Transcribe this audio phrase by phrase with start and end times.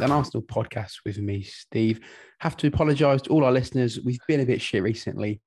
[0.00, 2.00] the Top End, an Arsenal podcast with me, Steve.
[2.40, 4.00] Have to apologise to all our listeners.
[4.04, 5.40] We've been a bit shit recently.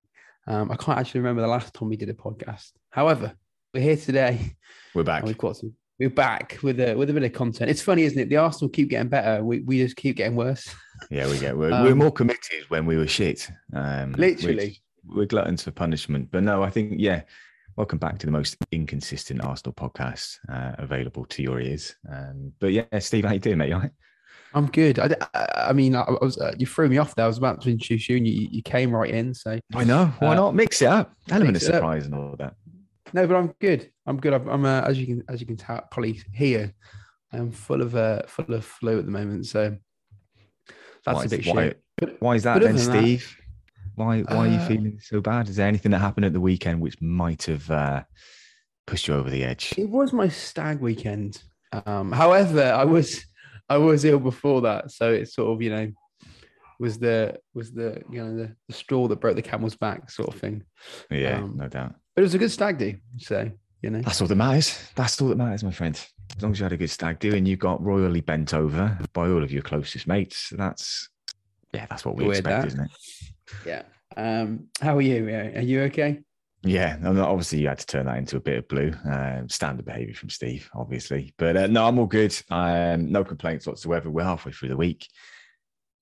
[0.48, 2.72] Um, I can't actually remember the last time we did a podcast.
[2.90, 3.34] However,
[3.74, 4.56] we're here today.
[4.96, 5.24] We're back.
[5.24, 5.74] we've got some.
[6.00, 7.70] We're back with a with a bit of content.
[7.70, 8.30] It's funny, isn't it?
[8.30, 9.44] The Arsenal keep getting better.
[9.44, 10.74] We, we just keep getting worse.
[11.10, 11.58] Yeah, we get.
[11.58, 13.50] We're, Um, we're more committed when we were shit.
[13.74, 14.56] Um, Literally.
[14.68, 16.30] which- we're gluttons for punishment.
[16.30, 17.22] But no, I think yeah.
[17.78, 21.96] Welcome back to the most inconsistent Arsenal podcast uh, available to your ears.
[22.12, 23.70] Um, but yeah, Steve, how you doing, mate?
[23.70, 23.92] You all right?
[24.54, 24.98] I'm good.
[25.00, 25.16] I,
[25.70, 27.26] I, mean, I, I was uh, you threw me off there.
[27.26, 29.34] I was about to introduce you, and you, you came right in.
[29.34, 30.06] So I know.
[30.20, 31.14] Why Uh, not mix it up?
[31.30, 31.80] Element of mix it up.
[31.80, 32.56] surprise and all that.
[33.14, 33.92] no, but I'm good.
[34.08, 34.34] I'm good.
[34.34, 36.74] I'm, I'm uh, as you can as you can tell, probably hear,
[37.32, 39.46] I'm full of uh, full of flu at the moment.
[39.46, 39.78] So
[41.06, 42.18] that's why, a bit why, shit.
[42.20, 43.36] Why is that but then, than that- Steve?
[43.96, 45.50] Why why are you Uh, feeling so bad?
[45.50, 48.04] Is there anything that happened at the weekend which might have uh,
[48.88, 49.74] pushed you over the edge?
[49.78, 51.44] It was my stag weekend.
[51.86, 53.26] Um, however, I was
[53.70, 55.92] I was ill before that, so it sort of you know
[56.80, 60.34] was the was the you know the, the straw that broke the camel's back sort
[60.34, 60.64] of thing.
[61.12, 61.96] Yeah, Um, no doubt.
[62.16, 63.50] But it was a good stag do, so
[63.82, 64.02] you know.
[64.02, 64.92] That's all that matters.
[64.96, 65.96] That's all that matters, my friend.
[66.36, 68.98] As long as you had a good stag do and you got royally bent over
[69.14, 71.10] by all of your closest mates, that's
[71.74, 72.92] yeah, that's what we Weird expect, isn't it?
[73.66, 73.82] Yeah.
[74.18, 75.28] Um, how are you?
[75.28, 76.20] Are you okay?
[76.64, 78.94] Yeah, and obviously you had to turn that into a bit of blue.
[79.10, 81.34] Um, standard behaviour from Steve, obviously.
[81.38, 82.38] But uh, no, I'm all good.
[82.50, 84.10] Um, no complaints whatsoever.
[84.10, 85.08] We're halfway through the week.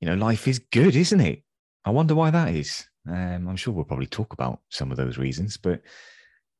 [0.02, 1.44] You know, life is good, isn't it?
[1.85, 2.88] I wonder why that is.
[3.08, 5.81] Um, I'm sure we'll probably talk about some of those reasons, but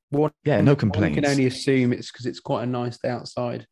[0.10, 1.16] One, yeah, no complaints.
[1.16, 3.68] can only assume it's because it's quite a nice day outside.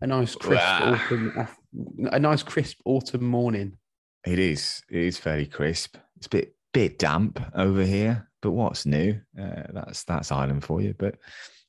[0.00, 1.48] A nice crisp autumn,
[2.10, 3.78] a nice crisp autumn morning.
[4.26, 4.82] It is.
[4.90, 5.96] It is fairly crisp.
[6.16, 9.18] It's a bit bit damp over here, but what's new?
[9.38, 10.94] Uh, that's that's Ireland for you.
[10.98, 11.16] But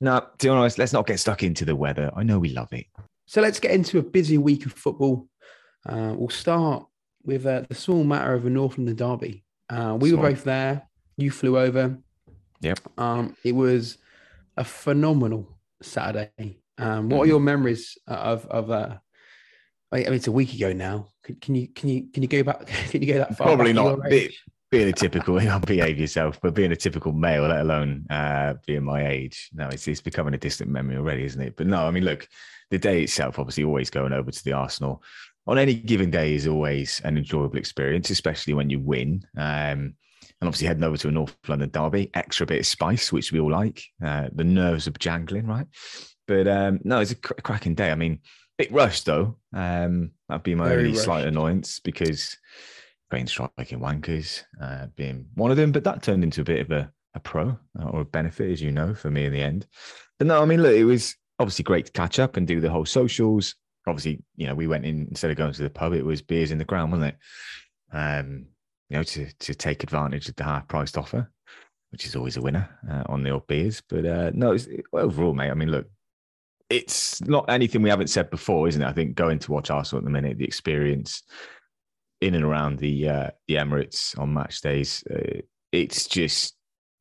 [0.02, 2.12] no, to be honest, let's not get stuck into the weather.
[2.16, 2.86] I know we love it.
[3.26, 5.28] So let's get into a busy week of football.
[5.88, 6.86] Uh, we'll start
[7.24, 9.44] with uh, the small matter of a North London derby.
[9.70, 10.84] Uh, we were both there.
[11.18, 11.98] You flew over.
[12.62, 12.80] Yep.
[12.98, 13.98] Um, it was
[14.58, 16.60] a phenomenal Saturday.
[16.78, 17.28] Um, what are Mhm.
[17.30, 18.72] your memories of of?
[18.72, 18.98] Uh,
[19.92, 21.10] I mean, it's a week ago now.
[21.24, 22.66] Can, can you can you can you go back?
[22.90, 23.48] Can you go that far?
[23.48, 24.02] Probably not.
[24.10, 24.34] Bit-?
[24.74, 28.56] Being a typical, you know, behave yourself, but being a typical male, let alone uh,
[28.66, 31.56] being my age, no, it's it's becoming a distant memory already, isn't it?
[31.56, 32.28] But no, I mean, look,
[32.72, 35.04] the day itself, obviously, always going over to the Arsenal
[35.46, 39.24] on any given day is always an enjoyable experience, especially when you win.
[39.38, 39.94] Um,
[40.42, 43.40] and obviously heading over to a North London derby, extra bit of spice, which we
[43.40, 43.84] all like.
[44.04, 45.68] Uh, the nerves of jangling, right?
[46.28, 47.92] But um, no, it's a cr- cracking day.
[47.92, 48.22] I mean,
[48.58, 49.38] bit rushed though.
[49.54, 52.38] Um, that'd be my Very only slight annoyance because
[53.14, 55.72] brain striking wankers uh, being one of them.
[55.72, 58.60] But that turned into a bit of a, a pro uh, or a benefit, as
[58.60, 59.68] you know, for me in the end.
[60.18, 62.72] But no, I mean, look, it was obviously great to catch up and do the
[62.72, 63.54] whole socials.
[63.86, 66.50] Obviously, you know, we went in instead of going to the pub, it was beers
[66.50, 67.18] in the ground, wasn't it?
[67.96, 68.48] Um,
[68.90, 71.32] you know, to to take advantage of the half priced offer,
[71.92, 73.84] which is always a winner uh, on the old beers.
[73.88, 75.52] But uh, no, it's, overall, mate.
[75.52, 75.86] I mean, look,
[76.68, 78.88] it's not anything we haven't said before, isn't it?
[78.88, 81.22] I think going to watch Arsenal at the minute, the experience
[82.24, 85.42] in and around the uh, the Emirates on match days, uh,
[85.72, 86.56] it's just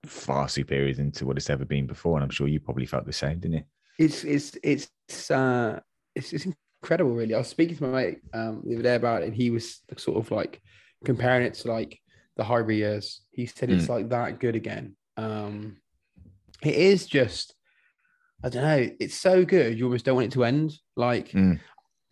[0.05, 2.17] far superior than to what it's ever been before.
[2.17, 3.65] And I'm sure you probably felt the same, didn't you?
[3.99, 5.81] It's it's it's uh
[6.15, 6.47] it's, it's
[6.83, 7.35] incredible, really.
[7.35, 9.81] I was speaking to my mate um, the other day about it, and he was
[9.97, 10.61] sort of like
[11.05, 12.01] comparing it to like
[12.37, 13.23] the Highbury years.
[13.31, 14.97] He said it's like that good again.
[15.17, 15.77] Um,
[16.63, 17.55] it is just,
[18.43, 19.79] I don't know, it's so good.
[19.79, 20.73] You almost don't want it to end.
[20.97, 21.61] Like, Mm.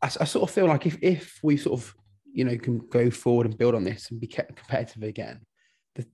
[0.02, 1.94] I, I sort of feel like if if we sort of
[2.32, 5.40] you know can go forward and build on this and be kept competitive again.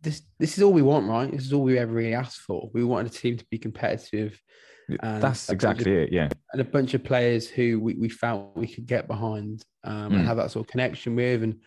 [0.03, 1.31] This this is all we want, right?
[1.31, 2.71] This is all we ever really asked for.
[2.73, 4.41] We wanted a team to be competitive,
[4.89, 6.13] That's bunch of- exactly it.
[6.13, 6.29] Yeah.
[6.53, 10.15] and a bunch of players who we, we felt we could get behind um, Mm.
[10.17, 11.43] and have that sort of connection with.
[11.45, 11.61] And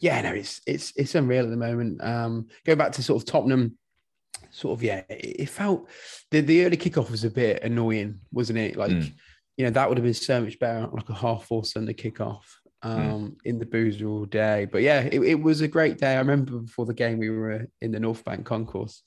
[0.00, 2.02] yeah, no, it's it's it's unreal at the moment.
[2.04, 3.78] Um, going back to sort of Tottenham,
[4.50, 5.88] sort of yeah, it, it felt
[6.30, 8.76] the the early kickoff was a bit annoying, wasn't it?
[8.76, 9.12] Like Mm.
[9.56, 12.42] you know that would have been so much better, like a half four Sunday kickoff.
[12.84, 13.12] Mm.
[13.12, 16.14] Um, in the boozer all day, but yeah, it, it was a great day.
[16.14, 19.02] I remember before the game, we were in the North Bank concourse,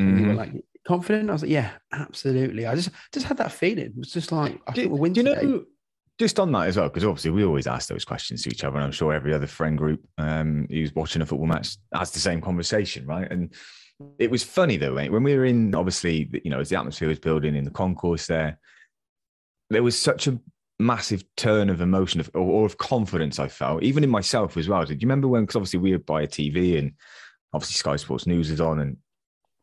[0.00, 0.36] and you were Mhm.
[0.36, 1.30] like confident.
[1.30, 2.66] I was like, yeah, absolutely.
[2.66, 3.86] I just just had that feeling.
[3.86, 5.64] It was just like I Do, think we'll win do you know,
[6.18, 8.76] just on that as well, because obviously we always ask those questions to each other,
[8.78, 12.18] and I'm sure every other friend group um, who's watching a football match has the
[12.18, 13.30] same conversation, right?
[13.30, 13.54] And
[14.18, 17.06] it was funny though, mate, when we were in, obviously, you know, as the atmosphere
[17.08, 18.58] was building in the concourse there,
[19.70, 20.38] there was such a
[20.78, 24.84] massive turn of emotion of, or, of confidence I felt, even in myself as well.
[24.84, 26.92] Did you remember when, because obviously we would buy a TV and
[27.52, 28.96] obviously Sky Sports News is on, and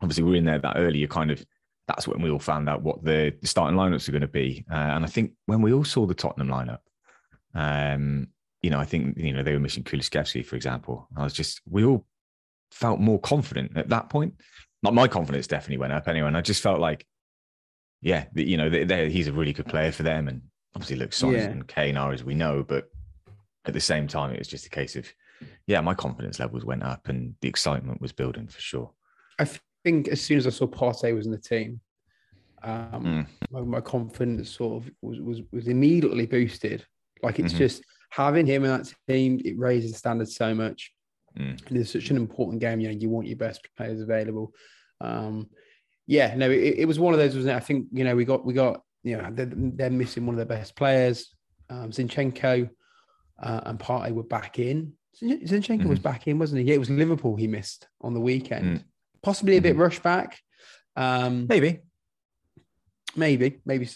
[0.01, 1.45] obviously we are in there that early, you kind of,
[1.87, 4.65] that's when we all found out what the, starting lineups are going to be.
[4.71, 6.79] Uh, and I think when we all saw the Tottenham lineup,
[7.53, 8.29] Um,
[8.61, 11.07] you know, I think you know they were missing Kulusevski, for example.
[11.17, 12.05] I was just we all
[12.71, 14.35] felt more confident at that point.
[14.83, 16.27] Not my confidence definitely went up anyway.
[16.27, 17.05] And I just felt like,
[18.01, 20.41] yeah, you know, they, he's a really good player for them, and
[20.75, 21.41] obviously, look, Son yeah.
[21.41, 22.89] and Kane are as we know, but
[23.65, 25.07] at the same time, it was just a case of,
[25.67, 28.91] yeah, my confidence levels went up and the excitement was building for sure.
[29.39, 29.47] I
[29.83, 31.79] think as soon as I saw Partey was in the team,
[32.63, 33.27] um, mm.
[33.49, 36.85] my, my, confidence sort of was, was was immediately boosted.
[37.23, 37.57] Like it's mm-hmm.
[37.57, 40.91] just having him in that team, it raises the standards so much.
[41.37, 41.67] Mm.
[41.67, 42.79] And it's such an important game.
[42.79, 44.53] You know, you want your best players available.
[44.99, 45.49] Um,
[46.05, 47.35] yeah, no, it, it was one of those.
[47.35, 47.55] Wasn't it?
[47.55, 50.37] I think you know we got we got you know they're, they're missing one of
[50.37, 51.33] their best players.
[51.69, 52.69] Um, Zinchenko
[53.41, 54.93] uh, and Partey were back in.
[55.21, 55.89] Zinchenko mm.
[55.89, 56.67] was back in, wasn't he?
[56.67, 58.79] Yeah, it was Liverpool he missed on the weekend.
[58.79, 58.83] Mm.
[59.23, 59.81] Possibly a bit mm-hmm.
[59.81, 60.39] rushed back.
[60.95, 61.79] Um, maybe,
[63.15, 63.87] maybe, maybe.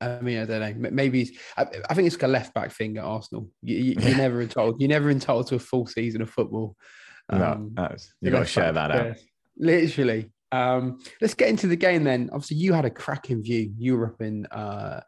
[0.00, 0.90] I mean, I don't know.
[0.90, 3.48] Maybe I, I, think it's like a left back thing at Arsenal.
[3.62, 4.80] You, are you, never entitled.
[4.80, 6.76] You're never entitled to a full season of football.
[7.28, 9.16] Um, no, you got to share that out.
[9.56, 10.30] Literally.
[10.52, 12.30] Um, let's get into the game then.
[12.32, 13.72] Obviously, you had a cracking view.
[13.76, 15.00] You were up in uh,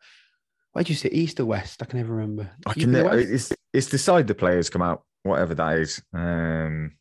[0.73, 1.83] where'd you say east or west?
[1.83, 2.51] I can never remember.
[2.67, 2.93] I can.
[2.93, 6.03] Never, it's it's the side the players come out, whatever that is.
[6.13, 6.93] Um,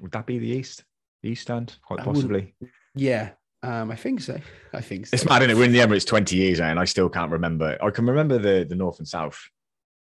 [0.00, 0.84] would that be the east?
[1.22, 2.54] The east stand, quite possibly.
[2.94, 3.30] Yeah,
[3.62, 4.38] um, I think so.
[4.72, 5.14] I think so.
[5.14, 5.56] It's mad, isn't it?
[5.56, 7.76] We're in the Emirates 20 years now, and I still can't remember.
[7.82, 9.38] I can remember the, the north and south.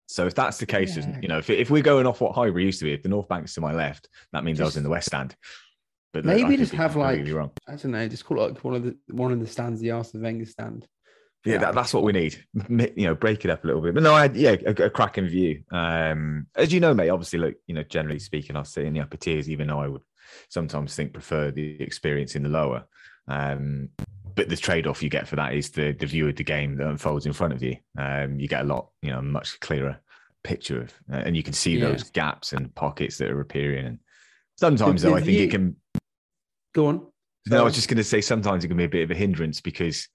[0.07, 1.19] So if that's the case, yeah.
[1.23, 3.29] you know, if, if we're going off what Highbury used to be, if the north
[3.29, 5.37] bank's to my left, that means just, I was in the west stand.
[6.13, 7.53] But maybe just have like wrong.
[7.69, 9.93] I don't know, just call it like one of the one of the stands, the
[9.93, 10.87] Arsene Wenger stand.
[11.45, 12.45] Yeah, that, that's what we need.
[12.69, 13.95] You know, break it up a little bit.
[13.95, 15.63] But no, I had yeah, a, a cracking view.
[15.71, 17.09] Um, as you know, mate.
[17.09, 19.89] Obviously, look, you know, generally speaking, I'll sit in the upper tiers, even though I
[19.89, 20.03] would
[20.49, 22.85] sometimes think prefer the experience in the lower.
[23.27, 23.91] Um,
[24.35, 26.89] but the trade-off you get for that is the the view of the game that
[26.89, 27.77] unfolds in front of you.
[27.97, 29.99] Um, you get a lot, you know, much clearer
[30.43, 31.87] picture of, uh, and you can see yeah.
[31.87, 33.87] those gaps and pockets that are appearing.
[33.87, 33.99] And
[34.57, 35.77] sometimes, the, the though, I think it can
[36.75, 37.07] go on.
[37.47, 39.15] No, I was just going to say sometimes it can be a bit of a
[39.15, 40.09] hindrance because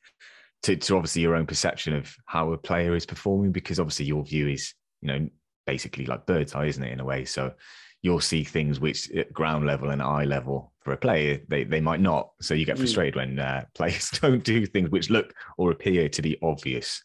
[0.64, 4.24] to, to obviously your own perception of how a player is performing, because obviously your
[4.24, 5.30] view is, you know,
[5.66, 7.26] basically like bird's eye, isn't it, in a way?
[7.26, 7.54] So
[8.06, 11.82] you'll see things which at ground level and eye level for a player they, they
[11.82, 12.84] might not so you get hmm.
[12.84, 13.18] frustrated mm.
[13.18, 17.04] when uh, players don't do things which look or appear to be obvious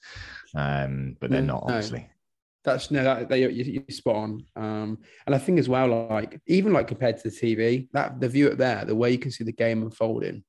[0.55, 2.07] um, but they're mm, not obviously no.
[2.65, 6.41] That's no that, that you're, you're, spot on um, and i think as well like
[6.47, 9.31] even like compared to the tv that the view up there the way you can
[9.31, 10.43] see the game unfolding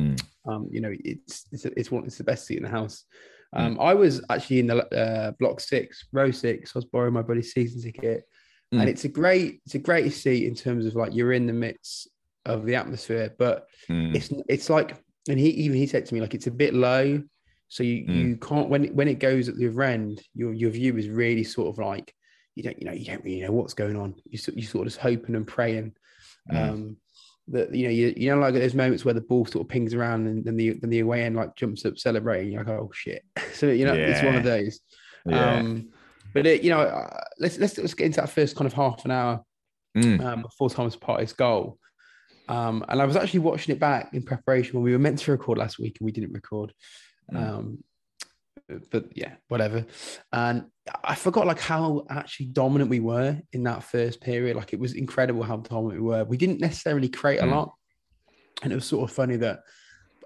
[0.00, 0.22] mm.
[0.46, 3.04] um, you know it's it's it's one it's the best seat in the house
[3.54, 3.60] hmm.
[3.60, 6.72] um, I was actually in the uh, block six, row six.
[6.74, 8.24] I was borrowing my buddy's season ticket,
[8.74, 8.80] mm.
[8.80, 11.52] and it's a great it's a great seat in terms of like you're in the
[11.52, 12.08] midst
[12.46, 14.14] of the atmosphere, but mm.
[14.14, 14.96] it's it's like
[15.28, 17.22] and he even he said to me like it's a bit low,
[17.68, 18.28] so you mm.
[18.28, 21.44] you can't when when it goes at the other end, your your view is really
[21.44, 22.14] sort of like
[22.54, 24.14] you don't you know you don't really know what's going on.
[24.24, 25.94] You you sort of just hoping and praying.
[26.52, 26.70] Mm.
[26.70, 26.96] Um,
[27.48, 29.92] that you know you, you know like there's moments where the ball sort of pings
[29.92, 32.90] around and then the then the away end like jumps up celebrating you're like oh
[32.94, 33.22] shit
[33.52, 34.06] so you know yeah.
[34.06, 34.80] it's one of those
[35.26, 35.56] yeah.
[35.56, 35.86] um
[36.34, 39.04] but it, you know, uh, let's let's let's get into that first kind of half
[39.04, 39.42] an hour
[39.96, 40.20] mm.
[40.22, 41.78] um, before Thomas Partey's goal.
[42.48, 45.30] Um, and I was actually watching it back in preparation when we were meant to
[45.30, 46.74] record last week and we didn't record.
[47.32, 47.48] Mm.
[47.48, 47.84] Um,
[48.90, 49.84] but yeah, whatever.
[50.32, 50.66] And
[51.02, 54.56] I forgot like how actually dominant we were in that first period.
[54.56, 56.24] Like it was incredible how dominant we were.
[56.24, 57.52] We didn't necessarily create mm.
[57.52, 57.74] a lot,
[58.62, 59.60] and it was sort of funny that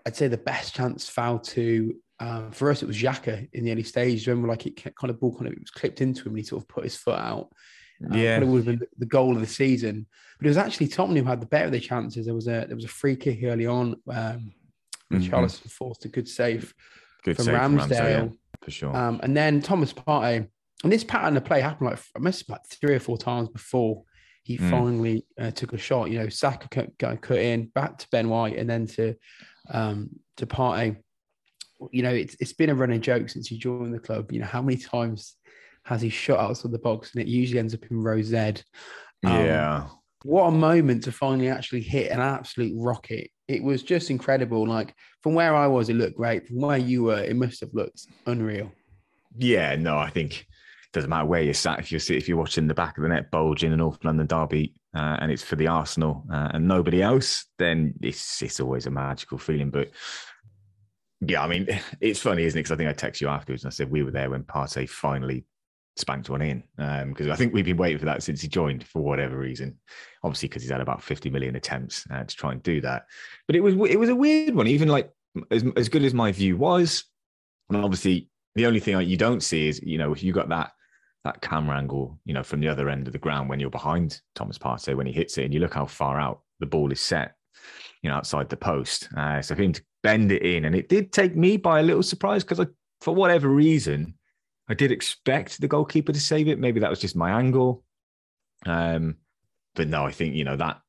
[0.06, 3.72] I'd say the best chance fell to um, for us, it was Xhaka in the
[3.72, 4.26] early stage.
[4.26, 6.44] Remember, like it kind of ball kind of it was clipped into him and he
[6.44, 7.50] sort of put his foot out.
[8.04, 10.06] Um, yeah, it would have been the goal of the season.
[10.38, 12.26] But it was actually Tottenham who had the better of the chances.
[12.26, 13.96] There was a there was a free kick early on.
[14.08, 14.52] Um,
[15.12, 15.22] mm-hmm.
[15.22, 16.74] Richarlison forced a good save
[17.24, 18.96] good from save Ramsdale, from Ramsdale yeah, for sure.
[18.96, 20.48] Um, and then Thomas Partey.
[20.84, 24.04] And this pattern of play happened like I must like three or four times before
[24.44, 24.70] he mm.
[24.70, 26.08] finally uh, took a shot.
[26.08, 29.16] You know, Saka got cut in back to Ben White and then to
[29.70, 30.98] um, to Partey
[31.90, 34.32] you know, it's it's been a running joke since you joined the club.
[34.32, 35.36] You know, how many times
[35.84, 38.36] has he shot outside the box and it usually ends up in row Z?
[38.36, 38.54] Um,
[39.24, 39.86] yeah.
[40.24, 43.30] What a moment to finally actually hit an absolute rocket.
[43.48, 44.66] It was just incredible.
[44.66, 46.46] Like from where I was, it looked great.
[46.46, 48.70] From where you were, it must have looked unreal.
[49.36, 50.46] Yeah, no, I think it
[50.92, 51.78] doesn't matter where you're sat.
[51.78, 54.26] If you're if you're watching the back of the net bulge in the North London
[54.26, 58.86] derby, uh, and it's for the Arsenal uh, and nobody else, then it's it's always
[58.86, 59.70] a magical feeling.
[59.70, 59.90] But
[61.20, 61.68] yeah, I mean,
[62.00, 62.62] it's funny, isn't it?
[62.62, 64.88] Because I think I texted you afterwards and I said we were there when Partey
[64.88, 65.44] finally
[65.98, 66.62] spanked one in.
[66.76, 69.78] Because um, I think we've been waiting for that since he joined for whatever reason.
[70.22, 73.06] Obviously, because he's had about 50 million attempts uh, to try and do that.
[73.46, 74.66] But it was it was a weird one.
[74.66, 75.10] Even like
[75.50, 77.04] as, as good as my view was,
[77.68, 80.72] and obviously the only thing you don't see is, you know, if you got that
[81.24, 84.20] that camera angle, you know, from the other end of the ground when you're behind
[84.34, 87.00] Thomas Partey when he hits it, and you look how far out the ball is
[87.00, 87.34] set,
[88.02, 89.08] you know, outside the post.
[89.16, 91.82] Uh, so for him to bend it in, and it did take me by a
[91.82, 92.66] little surprise because I,
[93.00, 94.14] for whatever reason,
[94.68, 96.58] I did expect the goalkeeper to save it.
[96.58, 97.84] Maybe that was just my angle.
[98.66, 99.16] Um,
[99.74, 100.80] but no, I think you know that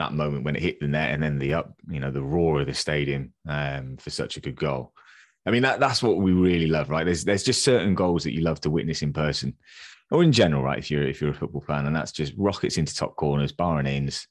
[0.00, 2.60] that moment when it hit the net and then the up, you know, the roar
[2.60, 4.92] of the stadium um, for such a good goal.
[5.46, 7.04] I mean, that that's what we really love, right?
[7.04, 9.54] There's there's just certain goals that you love to witness in person,
[10.10, 10.78] or in general, right?
[10.78, 13.78] If you're if you're a football fan, and that's just rockets into top corners, bar
[13.78, 14.26] and ins,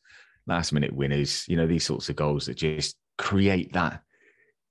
[0.48, 1.46] last minute winners.
[1.48, 4.02] You know, these sorts of goals that just create that.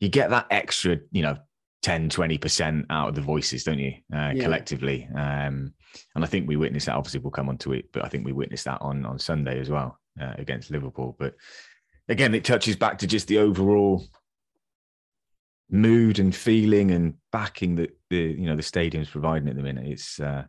[0.00, 1.38] You get that extra, you know,
[1.82, 4.42] 10, 20% out of the voices, don't you, uh, yeah.
[4.42, 5.08] collectively?
[5.14, 5.72] Um,
[6.14, 6.96] and I think we witnessed that.
[6.96, 9.58] Obviously, we'll come on to it, but I think we witnessed that on on Sunday
[9.60, 11.16] as well uh, against Liverpool.
[11.18, 11.34] But
[12.08, 14.04] again, it touches back to just the overall
[15.70, 19.86] mood and feeling and backing that the you know the stadium's providing at the minute.
[19.86, 20.44] It's uh,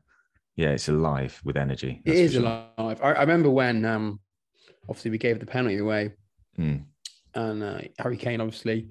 [0.55, 2.01] yeah, it's alive with energy.
[2.05, 2.41] It is sure.
[2.41, 2.99] alive.
[3.01, 4.19] I, I, remember when um,
[4.89, 6.13] obviously we gave the penalty away,
[6.57, 6.83] mm.
[7.35, 8.89] and uh, Harry Kane obviously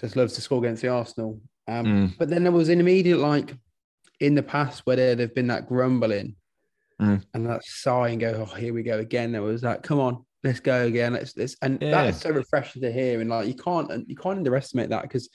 [0.00, 1.40] just loves to score against the Arsenal.
[1.68, 2.18] Um, mm.
[2.18, 3.54] But then there was an immediate like
[4.20, 6.34] in the past where there, there've been that grumbling
[7.00, 7.22] mm.
[7.34, 9.32] and that sigh and go, oh, here we go again.
[9.32, 11.12] There was that, come on, let's go again.
[11.12, 11.90] Let's let's and yeah.
[11.90, 13.20] that's so refreshing to hear.
[13.20, 15.28] And like you can't you can't underestimate that because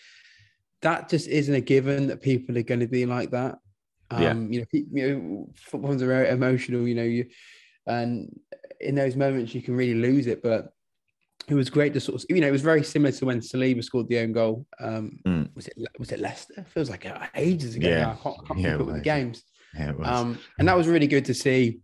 [0.82, 3.58] that just isn't a given that people are going to be like that.
[4.12, 4.34] Um, yeah.
[4.34, 7.28] you know, you know, football's are very emotional, you know, you
[7.88, 8.38] and
[8.80, 10.44] in those moments you can really lose it.
[10.44, 10.74] But
[11.48, 13.84] it was great to sort of, you know, it was very similar to when Saliba
[13.84, 14.66] scored the own goal.
[14.80, 15.56] Um, mm.
[15.56, 16.54] Was it was it Leicester?
[16.58, 17.90] It feels like ages ago.
[17.90, 19.44] Yeah, I can't, I can't yeah, keep up with the games.
[19.74, 20.08] Yeah, it was.
[20.08, 21.80] Um, and that was really good to see.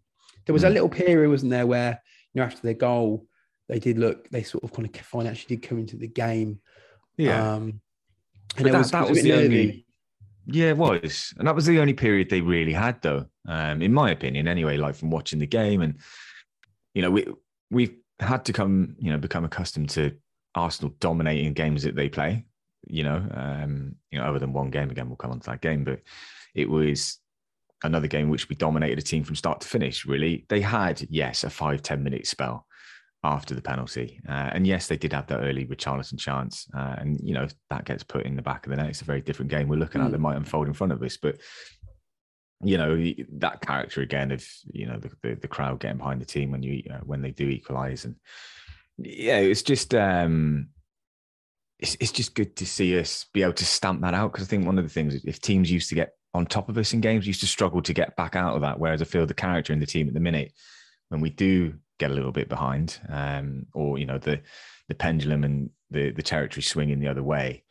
[0.46, 0.68] There was mm.
[0.68, 2.02] a little period, wasn't there, where
[2.34, 3.26] you know after their goal,
[3.68, 6.60] they did look, they sort of kind of financially did come into the game.
[7.18, 7.54] Yeah.
[7.54, 7.82] Um,
[8.58, 9.86] and that, was, that was, was the only.
[10.46, 13.94] Yeah, it was, and that was the only period they really had, though, um, in
[13.94, 14.48] my opinion.
[14.48, 16.00] Anyway, like from watching the game, and
[16.96, 17.28] you know, we
[17.70, 20.16] we've had to come, you know, become accustomed to
[20.56, 22.46] Arsenal dominating games that they play.
[22.88, 25.62] You know, um, you know, other than one game again, we'll come on to that
[25.62, 26.02] game, but
[26.56, 27.20] it was
[27.84, 30.06] another game which we dominated a team from start to finish.
[30.06, 32.66] Really, they had yes a five ten minute spell
[33.24, 34.22] after the penalty.
[34.30, 36.68] Uh, and yes, they did have that early Richarlison chance.
[36.74, 38.88] Uh, and, you know, that gets put in the back of the net.
[38.88, 40.06] It's a very different game we're looking mm.
[40.06, 41.18] at that might unfold in front of us.
[41.18, 41.38] But,
[42.64, 42.96] you know,
[43.34, 46.64] that character again of, you know, the, the, the crowd getting behind the team when
[46.64, 48.06] you, uh, when they do equalize.
[48.06, 48.16] And
[48.98, 50.70] yeah, it's just, um,
[51.80, 54.34] it's, it's just good to see us be able to stamp that out.
[54.34, 56.78] Cause I think one of the things, if teams used to get on top of
[56.78, 58.80] us in games, used to struggle to get back out of that.
[58.80, 60.54] Whereas I feel the character in the team at the minute,
[61.10, 64.42] when we do get a little bit behind, um, or you know the
[64.88, 67.64] the pendulum and the the territory swinging the other way,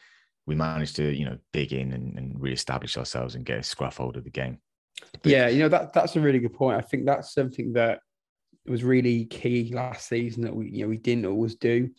[0.47, 3.97] we managed to you know dig in and, and reestablish ourselves and get a scruff
[3.97, 4.59] hold of the game.
[5.25, 6.79] Yeah, you know that that's a really good point.
[6.79, 8.01] I think that's something that
[8.67, 11.91] was really key last season that we you know we didn't always do.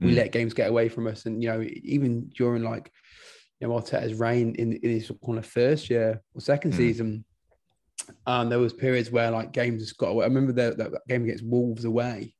[0.00, 0.16] We mm.
[0.16, 2.90] let games get away from us, and you know even during like
[3.60, 6.76] you know Arteta's reign in, in his kind of first year or second mm.
[6.76, 7.24] season,
[8.26, 10.24] and there was periods where like games just got away.
[10.24, 12.34] I remember that, that game against Wolves away.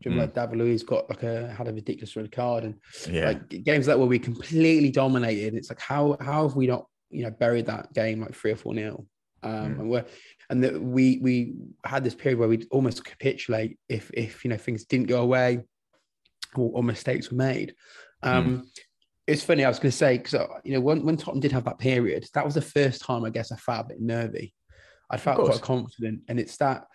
[0.00, 0.36] Do you remember mm.
[0.36, 2.74] like David got like a had a ridiculous red card and
[3.08, 3.26] yeah.
[3.26, 5.54] like games like where we completely dominated.
[5.54, 8.56] It's like how how have we not you know buried that game like three or
[8.56, 9.06] four nil?
[9.42, 9.80] Um, mm.
[9.80, 10.04] and we're
[10.50, 14.56] and that we we had this period where we'd almost capitulate if if you know
[14.56, 15.60] things didn't go away
[16.54, 17.74] or, or mistakes were made.
[18.22, 18.66] Um, mm.
[19.26, 19.64] It's funny.
[19.64, 21.78] I was going to say because uh, you know when when Tottenham did have that
[21.78, 24.54] period, that was the first time I guess I felt a bit nervy
[25.12, 26.86] I felt quite confident, and it's that.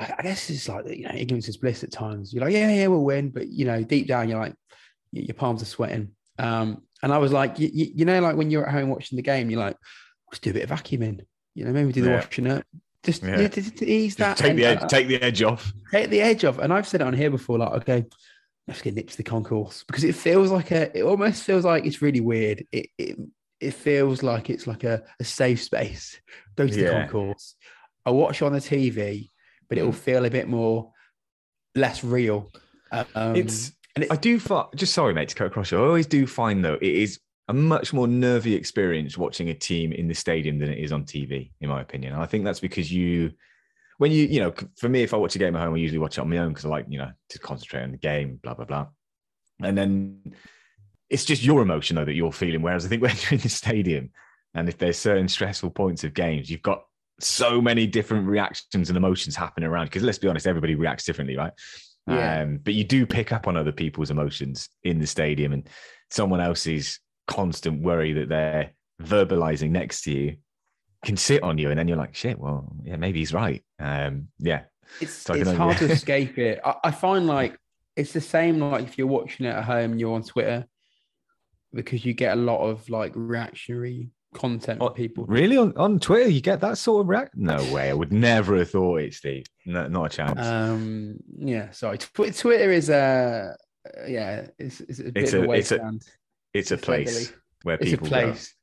[0.00, 2.32] I guess it's like you know ignorance is bliss at times.
[2.32, 4.54] You're like, yeah, yeah, we'll win, but you know, deep down, you're like,
[5.10, 6.12] your palms are sweating.
[6.38, 9.22] Um, and I was like, you, you, know, like when you're at home watching the
[9.22, 9.76] game, you're like,
[10.30, 11.22] let's do a bit of vacuuming.
[11.58, 12.20] You know, maybe do the yeah.
[12.20, 12.62] washing up.
[13.02, 13.40] Just, yeah.
[13.40, 14.36] yeah to, to ease that.
[14.36, 15.72] Take the edge, take the edge off.
[15.90, 16.58] Take the edge off.
[16.58, 18.06] And I've said it on here before, like, okay,
[18.68, 20.96] let's get nipped to the concourse because it feels like a.
[20.96, 22.64] It almost feels like it's really weird.
[22.70, 23.18] It, it
[23.58, 26.20] it feels like it's like a, a safe space.
[26.56, 26.84] Go to yeah.
[26.84, 27.56] the concourse.
[28.06, 29.30] I watch on the TV,
[29.68, 29.96] but it will mm.
[29.96, 30.92] feel a bit more
[31.74, 32.52] less real.
[32.92, 35.78] Um, it's and it, I do find just sorry, mate, to cut across you.
[35.78, 39.92] I always do find though it is a much more nervy experience watching a team
[39.92, 42.12] in the stadium than it is on TV, in my opinion.
[42.12, 43.32] And I think that's because you,
[43.96, 45.98] when you, you know, for me, if I watch a game at home, I usually
[45.98, 48.38] watch it on my own because I like, you know, to concentrate on the game,
[48.42, 48.86] blah blah blah.
[49.62, 50.34] And then
[51.08, 52.60] it's just your emotion though that you're feeling.
[52.60, 54.10] Whereas I think when you're in the stadium
[54.54, 56.84] and if there's certain stressful points of games, you've got
[57.20, 59.86] so many different reactions and emotions happening around.
[59.86, 61.52] Because let's be honest, everybody reacts differently, right?
[62.06, 62.42] Yeah.
[62.42, 65.68] Um, but you do pick up on other people's emotions in the stadium and
[66.10, 70.36] someone else's constant worry that they're verbalizing next to you
[71.04, 72.36] can sit on you, and then you're like, shit.
[72.40, 73.62] Well, yeah, maybe he's right.
[73.78, 74.62] Um, yeah,
[75.00, 76.58] it's So it's hard to escape it.
[76.64, 77.56] I, I find like
[77.94, 80.66] it's the same like if you're watching it at home you're on Twitter
[81.72, 85.24] because you get a lot of like reactionary content Oh, from people.
[85.26, 87.36] really on, on Twitter, you get that sort of react?
[87.36, 87.90] No way.
[87.90, 89.46] I would never have thought it, Steve.
[89.66, 90.40] No, not a chance.
[90.44, 91.98] Um, yeah, sorry.
[91.98, 93.54] Twitter is a
[93.86, 96.02] uh, yeah, it's, it's a bit It's of a it's a- wasteland.
[96.54, 98.54] It's a place where It's a people place.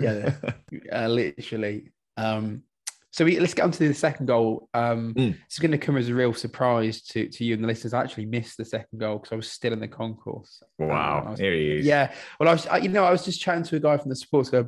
[0.00, 0.34] Yeah,
[0.92, 1.92] uh, literally.
[2.16, 2.62] Um,
[3.10, 4.68] so we, let's get on to the second goal.
[4.74, 5.36] Um, Mm.
[5.46, 7.94] It's going to come as a real surprise to, to you and the listeners.
[7.94, 10.60] I actually missed the second goal because I was still in the concourse.
[10.78, 10.84] go.
[10.86, 11.86] Um, Wow, was- here he is.
[11.86, 12.12] yeah.
[12.40, 14.16] Well, I was, I, you know, I was just chatting to a guy from the
[14.16, 14.66] sports club,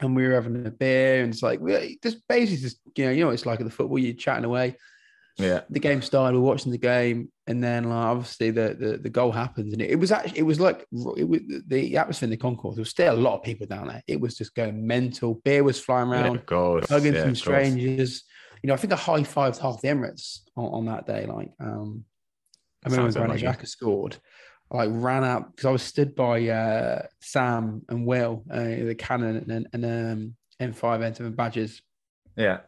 [0.00, 1.60] and we were having a beer, and it's like,
[2.02, 3.98] just basically just, you know, you know, what it's like at the football.
[3.98, 4.74] You're chatting away.
[5.38, 5.60] Yeah.
[5.70, 6.36] The game started.
[6.36, 9.90] We're watching the game, and then like, obviously the, the the goal happens, and it,
[9.90, 12.76] it was actually it was like it was the atmosphere in the concourse.
[12.76, 14.02] There was still a lot of people down there.
[14.06, 15.40] It was just going mental.
[15.44, 16.88] Beer was flying Yeah, around of course.
[16.88, 18.24] hugging yeah, some strangers.
[18.62, 21.24] You know, I think I high fived half the Emirates on, on that day.
[21.26, 22.04] Like, um,
[22.84, 24.16] I remember when Granit Xhaka scored.
[24.72, 28.94] I like ran out because I was stood by uh, Sam and Will, uh, the
[28.96, 31.82] Canon and, and um, M5 Enterman badges,
[32.36, 32.60] Yeah.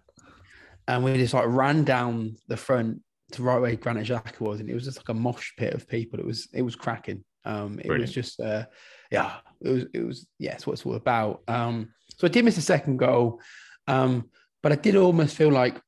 [0.88, 4.68] And we just like ran down the front to right where Granit Xhaka was, and
[4.68, 6.18] it was just like a mosh pit of people.
[6.18, 7.24] It was it was cracking.
[7.44, 8.02] Um, it Brilliant.
[8.08, 8.66] was just uh,
[9.10, 11.42] yeah, it was it was yeah, it's what it's all about.
[11.48, 13.40] Um, so I did miss the second goal,
[13.86, 14.30] um,
[14.62, 15.80] but I did almost feel like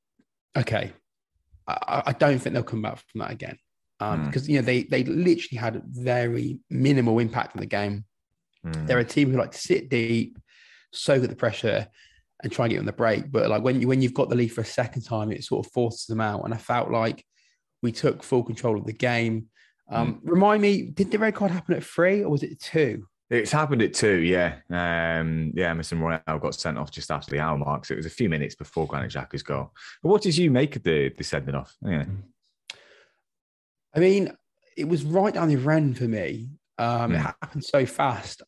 [0.57, 0.93] okay,
[1.67, 3.59] I, I don't think they'll come back from that again
[4.01, 4.27] um, Mm.
[4.27, 8.05] because you know they they literally had very minimal impact on the game.
[8.67, 8.87] Mm.
[8.87, 10.39] They're a team who like to sit deep,
[10.93, 11.89] soak at the pressure,
[12.45, 13.33] and try and get on the break.
[13.33, 15.67] But like when you when you've got the lead for a second time, it sort
[15.67, 16.45] of forces them out.
[16.45, 17.25] And I felt like
[17.83, 19.47] we took full control of the game.
[19.91, 23.07] Um, Remind me, did the red card happen at three or was it two?
[23.31, 24.57] It's happened at two, yeah.
[24.71, 28.07] Um, yeah, Emerson Royal got sent off just after the hour mark, so it was
[28.07, 29.73] a few minutes before Granit Xhaka's goal.
[30.03, 31.75] But what did you make of the the sending off?
[31.83, 32.05] Yeah.
[33.95, 34.33] I mean,
[34.77, 36.51] it was right down the end for me.
[36.79, 37.35] Um, It Mm.
[37.41, 38.43] happened so fast.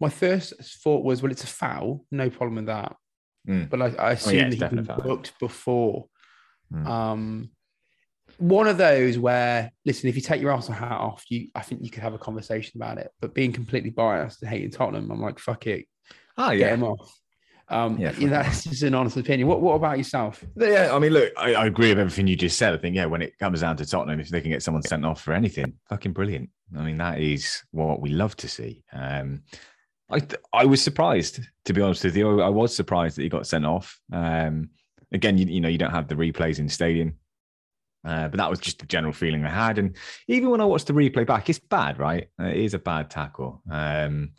[0.00, 2.96] My first thought was, well, it's a foul, no problem with that.
[3.48, 3.70] Mm.
[3.70, 6.06] But I, I assumed it's that he'd been booked before.
[6.72, 6.86] Mm.
[6.86, 7.50] Um,
[8.38, 11.82] one of those where, listen, if you take your Arsenal hat off, you, I think
[11.84, 13.10] you could have a conversation about it.
[13.20, 15.86] But being completely biased and hating Tottenham, I'm like, fuck it,
[16.36, 17.20] Ah, get him off.
[17.68, 19.48] Um, Yeah, yeah, that's just an honest opinion.
[19.48, 20.44] What, what about yourself?
[20.56, 22.74] Yeah, I mean, look, I, I agree with everything you just said.
[22.74, 25.04] I think, yeah, when it comes down to Tottenham, if they can get someone sent
[25.04, 26.50] off for anything, fucking brilliant.
[26.76, 28.82] I mean, that is what we love to see.
[28.92, 29.42] Um,
[30.14, 30.20] I
[30.52, 32.40] I was surprised, to be honest with you.
[32.40, 34.00] I was surprised that he got sent off.
[34.12, 34.70] Um,
[35.12, 37.14] again, you, you know, you don't have the replays in the stadium,
[38.04, 39.78] uh, but that was just the general feeling I had.
[39.78, 39.96] And
[40.28, 42.28] even when I watched the replay back, it's bad, right?
[42.40, 43.62] Uh, It is a bad tackle.
[43.70, 44.32] Um,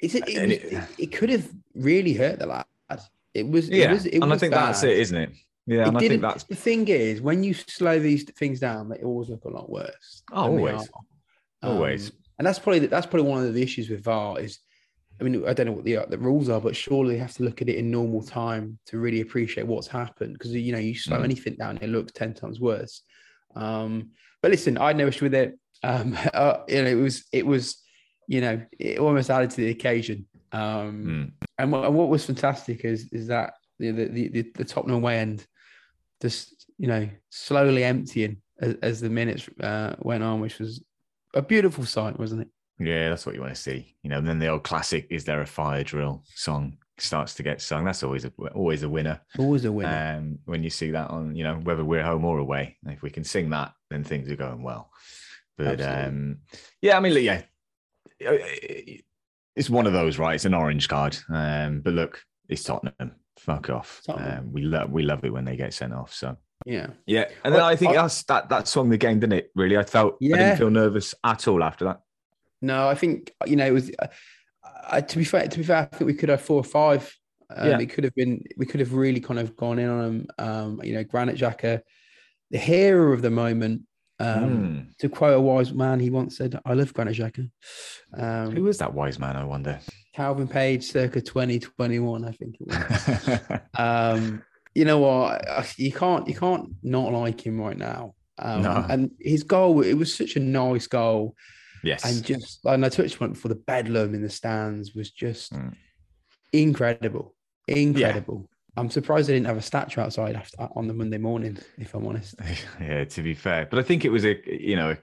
[0.00, 2.64] Is it, it, it- it, it could have really hurt the lad.
[3.34, 5.30] It was, it yeah, was, it and I was think that's it, isn't it?
[5.66, 8.88] Yeah, It and I think that's the thing is when you slow these things down,
[8.88, 10.22] they always look a lot worse.
[10.30, 10.88] Oh, always.
[11.60, 12.10] Always.
[12.10, 14.60] Um, and that's probably that's probably one of the issues with VAR is,
[15.20, 17.44] I mean, I don't know what the the rules are, but surely they have to
[17.44, 20.94] look at it in normal time to really appreciate what's happened because you know you
[20.94, 21.24] slow Mm.
[21.24, 23.02] anything down, it looks ten times worse.
[23.54, 24.10] Um,
[24.42, 25.58] but listen, I had no issue with it.
[25.82, 27.80] Um, uh, you know, it was it was,
[28.26, 30.26] you know, it almost added to the occasion.
[30.52, 31.32] Um, Mm.
[31.58, 35.18] and what, and what was fantastic is is that the the the, the, Tottenham away
[35.18, 35.46] end
[36.20, 40.82] just you know slowly emptying as, as the minutes uh, went on, which was
[41.34, 42.48] a beautiful sight, wasn't it?
[42.78, 43.94] Yeah, that's what you want to see.
[44.02, 47.42] You know, and then the old classic "Is there a fire drill?" song starts to
[47.42, 47.84] get sung.
[47.84, 49.20] That's always a always a winner.
[49.38, 50.16] Always a winner.
[50.18, 53.10] Um, when you see that on, you know, whether we're home or away, if we
[53.10, 54.90] can sing that, then things are going well.
[55.56, 56.04] But Absolutely.
[56.04, 56.38] um,
[56.82, 57.42] yeah, I mean, yeah,
[59.56, 60.34] it's one of those, right?
[60.34, 61.16] It's an orange card.
[61.28, 63.12] Um, but look, it's Tottenham.
[63.38, 64.00] Fuck off.
[64.06, 64.38] Tottenham.
[64.46, 66.12] Um, we love we love it when they get sent off.
[66.14, 69.20] So yeah, yeah, and then Well, I think I- that's that that swung the game,
[69.20, 69.50] didn't it?
[69.54, 72.00] Really, I felt I didn't feel nervous at all after that.
[72.64, 73.90] No, I think you know it was.
[73.98, 74.06] Uh,
[74.90, 77.02] uh, to be fair, to be fair, I think we could have four or five.
[77.54, 77.78] Um, Yeah.
[77.80, 78.42] It could have been.
[78.56, 80.26] We could have really kind of gone in on them.
[80.38, 81.80] Um, you know, Granit Xhaka,
[82.50, 83.82] the hero of the moment.
[84.20, 84.96] Um, Mm.
[84.98, 87.50] To quote a wise man, he once said, "I love Granit Xhaka."
[88.16, 89.36] Um, Who was that wise man?
[89.36, 89.80] I wonder.
[90.14, 93.60] Calvin Page, circa twenty twenty one, I think it was.
[93.78, 94.42] um,
[94.74, 95.44] you know what?
[95.78, 98.14] You can't you can't not like him right now.
[98.38, 98.86] Um, No.
[98.88, 101.34] And his goal, it was such a nice goal,
[101.84, 102.04] yes.
[102.04, 103.50] and just and I touched on it before.
[103.50, 105.74] The bedlam in the stands was just Mm.
[106.52, 107.34] incredible,
[107.68, 108.48] incredible.
[108.76, 111.58] I'm surprised they didn't have a statue outside after, on the Monday morning.
[111.78, 112.34] If I'm honest,
[112.80, 114.96] yeah, to be fair, but I think it was a you know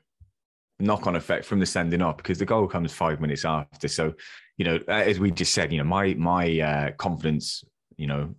[0.79, 3.87] knock-on effect from the sending off because the goal comes five minutes after.
[3.87, 4.13] So
[4.57, 7.63] you know, as we just said, you know, my my uh, confidence,
[7.97, 8.35] you know,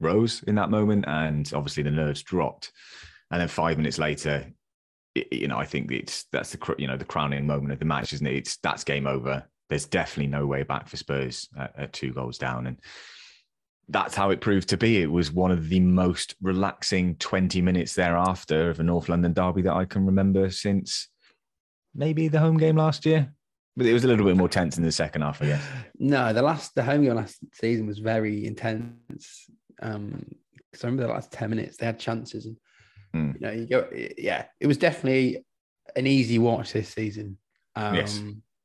[0.00, 2.72] rose in that moment, and obviously the nerves dropped.
[3.30, 4.46] And then five minutes later,
[5.14, 8.12] you know, I think it's that's the you know the crowning moment of the match,
[8.12, 8.36] isn't it?
[8.36, 9.44] It's that's game over.
[9.68, 12.78] There's definitely no way back for Spurs at, at two goals down, and
[13.88, 15.00] that's how it proved to be.
[15.00, 19.62] It was one of the most relaxing 20 minutes thereafter of a North London derby
[19.62, 21.08] that I can remember since
[21.94, 23.32] maybe the home game last year.
[23.76, 25.64] But it was a little bit more tense in the second half, I guess.
[25.98, 29.48] No, the last the home game last season was very intense.
[29.80, 30.24] Um,
[30.70, 32.56] because I remember the last 10 minutes they had chances and
[33.14, 33.34] mm.
[33.34, 35.44] you know, you go yeah, it was definitely
[35.96, 37.38] an easy watch this season.
[37.76, 38.20] Um yes.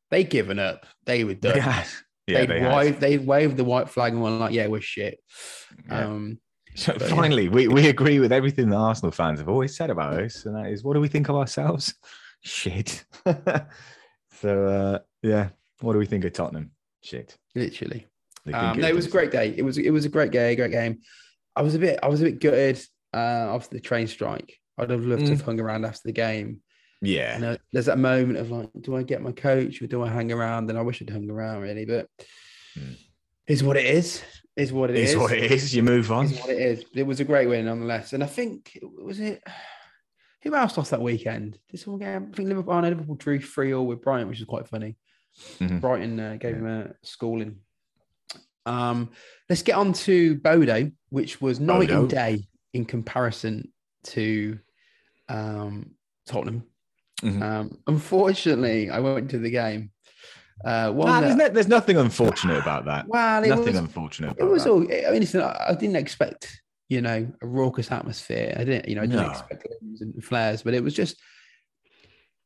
[0.10, 0.86] they'd given up.
[1.06, 1.58] They were done.
[1.58, 1.86] Yeah.
[2.28, 5.20] Yeah, they'd, they waved, they waved the white flag and were like, yeah, we're shit.
[5.88, 6.06] Yeah.
[6.06, 6.38] Um,
[6.76, 7.50] so finally, yeah.
[7.50, 10.68] we, we agree with everything the Arsenal fans have always said about us, and that
[10.68, 11.94] is, what do we think of ourselves?
[12.42, 13.04] Shit.
[14.42, 15.50] so uh, yeah,
[15.82, 16.72] what do we think of Tottenham?
[17.02, 17.38] Shit.
[17.54, 18.08] Literally.
[18.54, 19.54] Um, no, it was a great day.
[19.58, 21.00] It was it was a great day, great game.
[21.56, 22.82] I was a bit I was a bit gutted
[23.14, 24.58] uh, after the train strike.
[24.78, 25.26] I'd have loved mm.
[25.26, 26.62] to have hung around after the game.
[27.02, 27.36] Yeah.
[27.36, 30.10] You know, there's that moment of like, do I get my coach or do I
[30.10, 30.70] hang around?
[30.70, 32.08] And I wish I'd hung around really, but
[32.78, 32.98] mm.
[33.48, 34.24] is what it is.
[34.56, 35.12] Is what it is.
[35.12, 35.76] Is what it is.
[35.76, 36.26] You move on.
[36.26, 36.86] Is what it is.
[36.94, 38.14] It was a great win nonetheless.
[38.14, 39.42] And I think was it
[40.42, 41.60] who else lost that weekend?
[41.70, 42.16] Did someone get?
[42.16, 42.74] I think Liverpool.
[42.74, 44.98] Oh, no, Liverpool drew three all with Brighton, which is quite funny.
[45.60, 45.80] Mm-hmm.
[45.80, 47.58] Brighton uh, gave him a schooling.
[48.66, 49.12] Um,
[49.50, 52.02] let's get on to Bodo, which was night Bodo.
[52.02, 53.72] and day in comparison
[54.04, 54.60] to
[55.28, 55.92] um,
[56.26, 56.64] Tottenham.
[57.22, 57.44] Mm-hmm.
[57.44, 59.92] Um, unfortunately, I went to the game.
[60.64, 63.08] Uh, nah, there's, no, there's, nothing unfortunate about that.
[63.08, 64.36] Well, nothing was, unfortunate.
[64.38, 64.70] it was that.
[64.72, 64.82] all.
[64.82, 68.54] I mean, listen, I didn't expect you know a raucous atmosphere.
[68.58, 69.30] I didn't, you know, I didn't no.
[69.30, 69.68] expect
[70.02, 71.18] and flares, but it was just.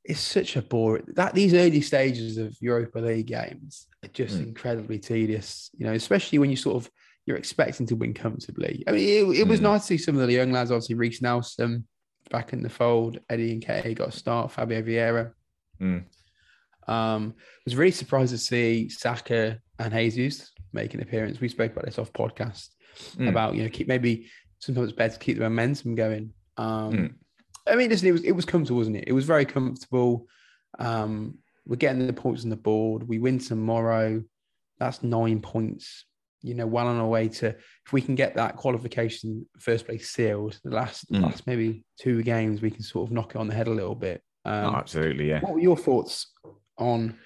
[0.05, 4.47] It's such a bore that these early stages of Europa League games are just mm.
[4.47, 5.69] incredibly tedious.
[5.77, 6.91] You know, especially when you sort of
[7.25, 8.83] you're expecting to win comfortably.
[8.87, 9.63] I mean, it, it was mm.
[9.63, 10.71] nice to see some of the young lads.
[10.71, 11.87] Obviously, Reiss Nelson,
[12.29, 13.19] back in the fold.
[13.29, 14.51] Eddie Nketiah got a start.
[14.51, 15.31] Fabio Vieira.
[15.81, 16.03] Mm.
[16.87, 17.33] Um,
[17.63, 21.39] was really surprised to see Saka and Jesus make an appearance.
[21.39, 22.69] We spoke about this off podcast
[23.15, 23.29] mm.
[23.29, 26.33] about you know keep maybe sometimes it's better to keep the momentum going.
[26.57, 27.13] Um, mm.
[27.67, 29.05] I mean, listen, it was it was comfortable, wasn't it?
[29.07, 30.27] It was very comfortable.
[30.79, 33.07] Um, we're getting the points on the board.
[33.07, 34.21] We win tomorrow.
[34.79, 36.05] That's nine points
[36.43, 40.09] you know, well on our way to if we can get that qualification first place
[40.09, 41.23] sealed, the last mm.
[41.23, 43.95] last maybe two games, we can sort of knock it on the head a little
[43.95, 44.21] bit.
[44.45, 45.39] Um, oh, absolutely, yeah.
[45.39, 46.31] What were your thoughts
[46.77, 47.17] on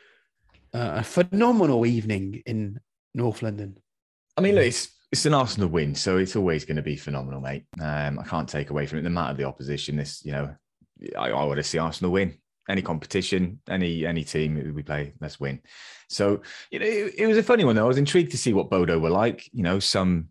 [0.73, 2.79] uh, a phenomenal evening in
[3.13, 3.77] North London?
[4.37, 7.41] I mean, look, it's it's an Arsenal win, so it's always going to be phenomenal,
[7.41, 7.65] mate.
[7.81, 9.03] Um, I can't take away from it.
[9.03, 10.55] No matter of the opposition, this you know,
[11.17, 12.37] I, I want to see Arsenal win
[12.69, 15.61] any competition, any any team we play, let's win.
[16.09, 17.85] So you know, it, it, was a funny one though.
[17.85, 19.49] I was intrigued to see what Bodo were like.
[19.53, 20.29] You know, some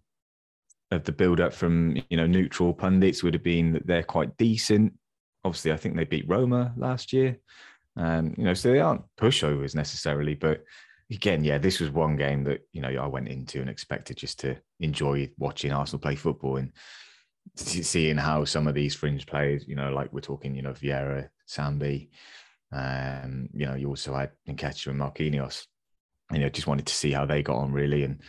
[0.91, 4.37] of the build up from you know neutral pundits would have been that they're quite
[4.37, 4.95] decent.
[5.45, 7.39] Obviously, I think they beat Roma last year.
[7.97, 10.63] Um, you know, so they aren't pushovers necessarily, but
[11.11, 14.41] again, yeah, this was one game that you know I went into and expected just
[14.41, 16.73] to enjoy watching Arsenal play football and
[17.55, 21.29] seeing how some of these fringe players, you know, like we're talking, you know, Vieira,
[21.49, 22.09] Sambi,
[22.73, 25.67] um, you know, you also had Nketiah and Marquinhos.
[26.31, 28.03] And you know, just wanted to see how they got on really.
[28.03, 28.21] And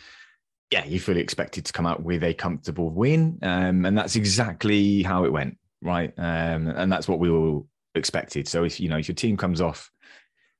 [0.70, 3.38] yeah, you fully expected to come out with a comfortable win.
[3.42, 6.12] Um, and that's exactly how it went, right?
[6.16, 8.46] Um, and that's what we all expected.
[8.46, 9.90] So if you know, if your team comes off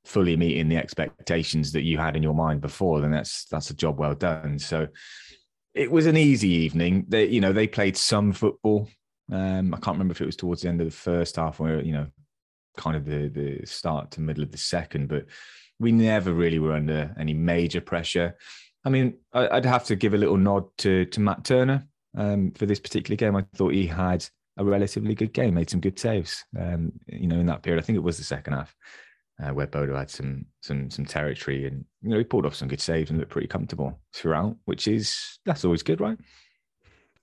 [0.05, 3.75] fully meeting the expectations that you had in your mind before, then that's that's a
[3.75, 4.59] job well done.
[4.59, 4.89] So
[5.75, 7.05] it was an easy evening.
[7.09, 8.89] They, you know, they played some football.
[9.31, 11.83] Um, I can't remember if it was towards the end of the first half where
[11.83, 12.07] you know,
[12.79, 15.27] kind of the the start to middle of the second, but
[15.79, 18.37] we never really were under any major pressure.
[18.85, 21.87] I mean, I'd have to give a little nod to to Matt Turner
[22.17, 23.37] um, for this particular game.
[23.37, 24.25] I thought he had
[24.57, 26.45] a relatively good game, made some good saves.
[26.59, 28.75] Um, you know, in that period, I think it was the second half
[29.43, 32.69] uh, where Bodo had some some some territory, and you know he pulled off some
[32.69, 36.19] good saves and looked pretty comfortable throughout, which is that's always good, right?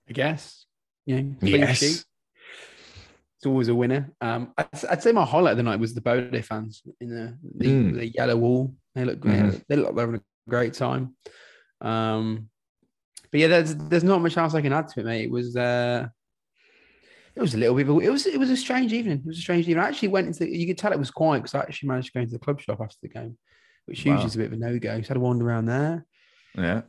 [0.09, 0.65] I guess.
[1.05, 1.21] Yeah.
[1.41, 2.05] Yes.
[3.45, 4.11] It's always a winner.
[4.21, 7.37] Um, I'd, I'd, say my highlight of the night was the Bodo fans in the
[7.57, 7.93] the, mm.
[7.93, 8.73] the yellow wall.
[8.95, 9.35] They look great.
[9.35, 9.57] Mm-hmm.
[9.69, 11.15] They look like they're having a great time.
[11.79, 12.49] Um,
[13.29, 15.25] but yeah, there's there's not much else I can add to it, mate.
[15.25, 16.07] It was uh,
[17.35, 17.87] it was a little bit.
[17.87, 19.19] It was it was a strange evening.
[19.19, 19.83] It was a strange evening.
[19.83, 20.49] I actually went into.
[20.49, 22.59] You could tell it was quiet because I actually managed to go into the club
[22.59, 23.37] shop after the game,
[23.85, 24.13] which wow.
[24.13, 24.89] usually is a bit of a no go.
[24.89, 26.03] So I had a wander around there.
[26.57, 26.81] Yeah.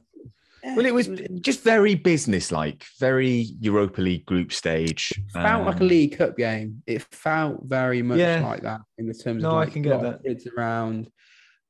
[0.75, 1.09] Well, it was
[1.41, 5.13] just very business-like, very Europa League group stage.
[5.17, 6.83] It felt um, like a um, League Cup game.
[6.87, 8.45] It felt very much yeah.
[8.45, 10.25] like that in the terms no, of like I can get that.
[10.25, 11.09] kids around.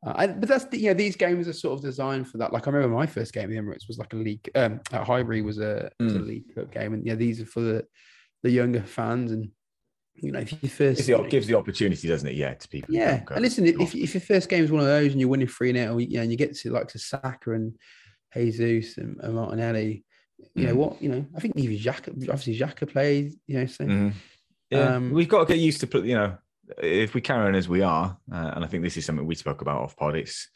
[0.06, 2.52] Uh, I, but that's the, you know these games are sort of designed for that.
[2.52, 4.48] Like I remember my first game at Emirates was like a league.
[4.54, 6.26] Um, at Highbury was a, was a Mm.
[6.26, 7.84] League Cup game, and yeah, these are for the
[8.42, 9.32] the younger fans.
[9.32, 9.50] And
[10.14, 12.36] you know, if you first Gives the, gives the opportunity, doesn't it?
[12.36, 12.94] Yeah, to people.
[12.94, 15.48] yeah, and listen, if, if your first game is one of those and you're winning
[15.48, 17.76] three 0 you know, and you get to like to Saka and
[18.34, 20.04] Jesus and, and Martinelli,
[20.54, 20.76] you know Mm.
[20.76, 21.02] what?
[21.02, 23.36] You know, I think even Xhaka, obviously Xhaka plays.
[23.46, 24.12] You know, so Mhm.
[24.70, 26.04] Yeah, Um, we've got to get used to put.
[26.04, 26.38] You know,
[26.82, 29.36] if we carry on as we are, uh, and I think this is something we
[29.36, 30.16] spoke about off pod.
[30.16, 30.48] It's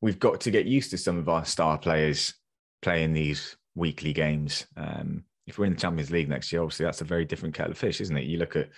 [0.00, 2.34] we've got to get used to some of our star players
[2.80, 4.66] playing these weekly games.
[4.76, 7.72] Um, if we're in the Champions League next year, obviously that's a very different kettle
[7.72, 8.24] of fish, isn't it?
[8.24, 8.70] You look at,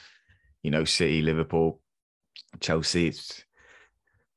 [0.62, 1.80] you know, City, Liverpool,
[2.60, 3.06] Chelsea.
[3.06, 3.44] It's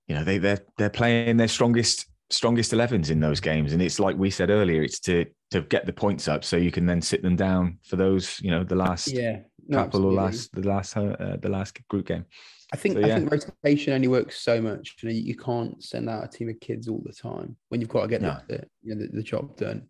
[0.08, 4.00] you know they they're they're playing their strongest strongest 11s in those games and it's
[4.00, 7.02] like we said earlier it's to to get the points up so you can then
[7.02, 10.68] sit them down for those you know the last yeah, no, couple or last the
[10.68, 12.26] last uh, the last group game.
[12.72, 13.32] I think So, I think
[13.64, 14.96] rotation only works so much.
[15.02, 17.90] You know, you can't send out a team of kids all the time when you've
[17.90, 18.38] got to get No.
[18.48, 19.90] the, you know, the, the job done.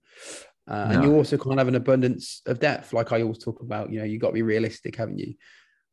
[0.67, 0.95] Uh, No.
[0.95, 3.91] And you also can't have an abundance of depth, like I always talk about.
[3.91, 5.35] You know, you've got to be realistic, haven't you?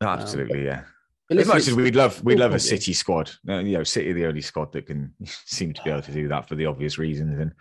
[0.02, 0.82] Absolutely, yeah.
[0.82, 0.86] But
[1.31, 3.31] As much as we'd love, we'd love a City squad.
[3.45, 6.49] You know, City the only squad that can seem to be able to do that
[6.49, 7.38] for the obvious reasons.
[7.38, 7.53] And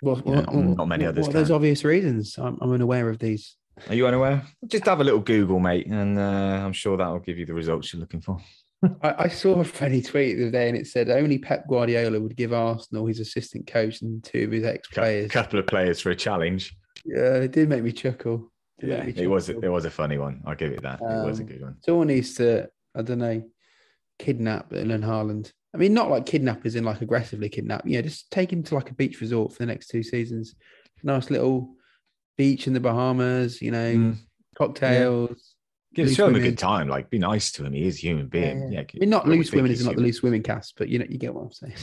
[0.00, 2.36] well, you know, well, not many others What are those obvious reasons?
[2.38, 3.56] I'm, I'm unaware of these.
[3.88, 4.42] are you unaware?
[4.66, 6.22] Just have a little Google, mate, and uh,
[6.64, 8.38] I'm sure that will give you the results you're looking for.
[9.02, 12.18] I, I saw a funny tweet the other day, and it said only Pep Guardiola
[12.18, 15.26] would give Arsenal his assistant coach and two of his ex players.
[15.26, 16.74] A couple of players for a challenge.
[17.04, 18.50] Yeah, it did make me chuckle.
[18.80, 20.42] Did Yeah, it was it was a funny one.
[20.46, 20.98] I'll give it that.
[21.00, 21.76] it was a Um, good one.
[21.84, 23.42] Someone needs to, I don't know,
[24.18, 25.52] kidnap Erling Haaland.
[25.74, 27.82] I mean, not like kidnappers in like aggressively kidnap.
[27.86, 30.54] Yeah, just take him to like a beach resort for the next two seasons.
[31.02, 31.74] Nice little
[32.36, 33.62] beach in the Bahamas.
[33.62, 34.16] You know, Mm.
[34.56, 35.54] cocktails.
[35.94, 36.88] Give, loose show him a good time.
[36.88, 37.72] Like, be nice to him.
[37.74, 38.72] He is a human being.
[38.72, 40.98] Yeah, I mean, not loose women he's isn't like the loose women cast, but you
[40.98, 41.74] know, you get what I'm saying.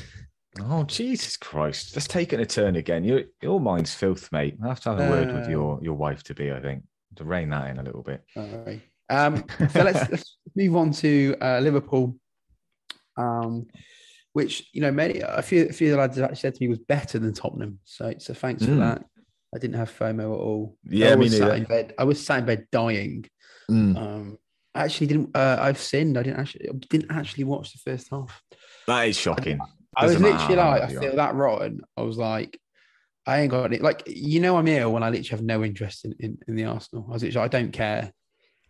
[0.61, 1.93] Oh Jesus Christ!
[1.93, 3.03] That's taking a turn again.
[3.03, 4.57] Your your mind's filth, mate.
[4.63, 6.51] I have to have a word with Uh, your your wife to be.
[6.51, 6.83] I think
[7.17, 8.23] to rein that in a little bit.
[8.35, 8.81] All right.
[9.09, 12.15] Um, so let's, let's move on to uh, Liverpool,
[13.17, 13.67] um,
[14.33, 16.63] which you know many a few a few of the lads have actually said to
[16.63, 17.79] me was better than Tottenham.
[17.83, 18.79] So so thanks for Mm.
[18.79, 19.05] that.
[19.53, 20.77] I didn't have FOMO at all.
[20.83, 21.93] Yeah, I me was sat in bed.
[21.97, 23.25] I was sat in bed dying.
[23.97, 24.37] Um,
[24.75, 25.35] I actually didn't.
[25.35, 26.17] Uh, I've sinned.
[26.17, 28.43] I didn't actually I didn't actually watch the first half.
[28.87, 29.59] That is shocking.
[29.97, 31.81] I was literally like, I feel that rotten.
[31.97, 32.59] I was like,
[33.25, 33.81] I ain't got it.
[33.81, 36.65] Like, you know, I'm ill when I literally have no interest in, in, in the
[36.65, 37.05] Arsenal.
[37.09, 38.11] I was literally, I don't care.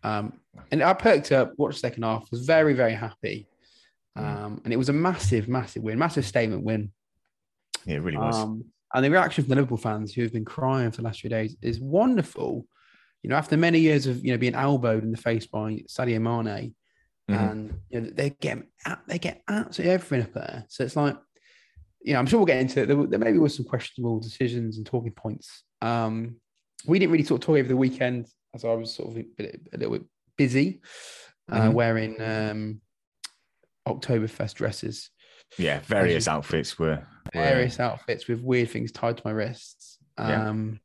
[0.04, 0.40] Um,
[0.72, 3.48] and I perked up, watched the second half, was very, very happy.
[4.18, 4.24] Mm.
[4.24, 6.92] Um, and it was a massive, massive win, massive statement win.
[7.86, 8.36] Yeah, it really was.
[8.36, 11.22] Um, and the reaction from the Liverpool fans who have been crying for the last
[11.22, 12.66] few days is wonderful.
[13.24, 16.22] You know, after many years of you know being elbowed in the face by Sadio
[16.22, 16.74] Mane,
[17.30, 17.52] Mhm.
[17.52, 18.64] and you know, they get
[19.08, 20.66] they get absolutely everything up there.
[20.70, 21.18] So it's like,
[22.02, 22.88] you know, I'm sure we'll get into it.
[22.88, 25.64] There, there maybe was some questionable decisions and talking points.
[25.82, 26.38] Um,
[26.88, 29.22] we didn't really sort of talk over the weekend as I was sort of a,
[29.38, 30.06] bit, a little bit
[30.38, 30.82] busy,
[31.52, 31.74] uh, Mhm.
[31.74, 32.82] wearing um,
[33.88, 35.10] Oktoberfest dresses,
[35.58, 39.98] yeah, various outfits were, were various outfits with weird things tied to my wrists.
[40.18, 40.50] Yeah.
[40.50, 40.80] Um,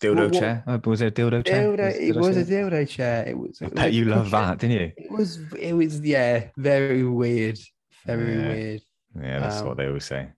[0.00, 0.64] dildo what- what- chair.
[0.66, 1.64] Uh, was there a dildo chair?
[1.66, 3.28] dildo, Was- it was a dildo chair.
[3.28, 3.60] It was.
[3.62, 4.92] I bet a you love that, didn't you?
[4.96, 5.38] It was.
[5.58, 6.00] It was.
[6.00, 7.58] Yeah, very weird.
[8.06, 8.48] Very Yeah.
[8.48, 8.82] weird.
[9.20, 10.28] Yeah, that's Um, what they always say.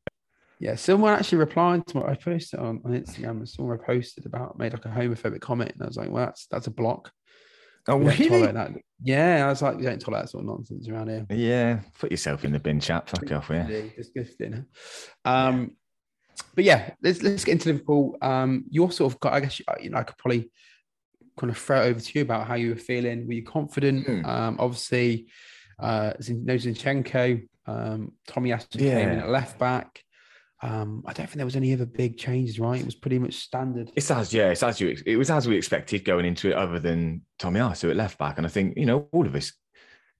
[0.64, 3.32] Yeah, someone actually replied to what I posted on, on Instagram.
[3.32, 6.46] and Someone posted about made like a homophobic comment, and I was like, "Well, that's
[6.46, 7.12] that's a block."
[7.86, 8.72] Oh, We that.
[9.02, 12.10] Yeah, I was like, "We don't tolerate that sort of nonsense around here." Yeah, put
[12.10, 13.10] yourself in the bin, chap.
[13.10, 13.66] Fuck off, yeah.
[13.66, 14.64] Really disgusting.
[15.26, 15.76] Um,
[16.54, 18.16] but yeah, let's let's get into Liverpool.
[18.22, 20.50] Um, you're sort of got, I guess, you know, I could probably
[21.36, 23.26] kind of throw it over to you about how you were feeling.
[23.26, 24.06] Were you confident?
[24.06, 24.24] Hmm.
[24.24, 25.26] Um, obviously,
[25.78, 30.00] uh, no Zinchenko, um, Tomiyasu came in at left back.
[30.64, 32.80] Um, I don't think there was any other big changes, right?
[32.80, 33.92] It was pretty much standard.
[33.96, 36.78] It's as yeah, it's as you it was as we expected going into it, other
[36.78, 39.52] than Tomiyasu at left back, and I think you know all of us,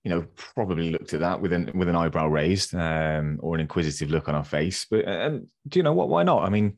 [0.02, 3.62] you know, probably looked at that with an with an eyebrow raised um, or an
[3.62, 4.87] inquisitive look on our face.
[4.90, 6.11] But and do you know what?
[6.11, 6.42] Why not?
[6.42, 6.76] I mean,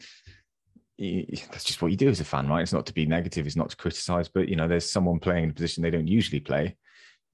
[1.50, 2.62] that's just what you do as a fan, right?
[2.62, 5.42] It's not to be negative, it's not to criticize, but you know, there's someone playing
[5.42, 6.76] in a position they don't usually play.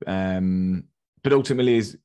[0.07, 0.85] Um,
[1.23, 1.99] but ultimately, is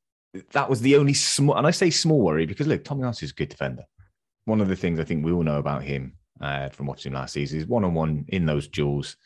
[0.52, 3.36] that was the only small, and I say small worry because look, Tomiyasu is a
[3.36, 3.84] good defender.
[4.48, 7.34] One of the things I think we all know about him uh, from watching last
[7.34, 9.18] season is one on one in those duels.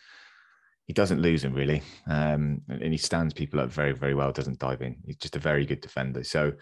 [0.87, 4.31] He doesn't lose them really, um, and he stands people up very, very well.
[4.31, 4.97] Doesn't dive in.
[5.05, 6.23] He's just a very good defender.
[6.23, 6.53] So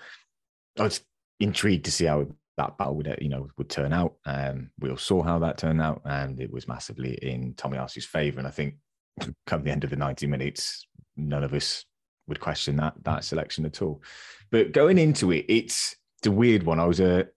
[0.78, 1.00] I was
[1.39, 4.15] intrigued to see how that battle would, uh, you know, would turn out.
[4.26, 8.39] Um, we all saw how that turned out, and it was massively in Tomiyasu's favour.
[8.39, 8.76] And I think
[9.48, 11.86] come the end of the ninety minutes, none of us
[12.28, 14.04] would question that that selection at all.
[14.52, 16.82] But going into it, it's it's a weird one.
[16.82, 17.30] I was a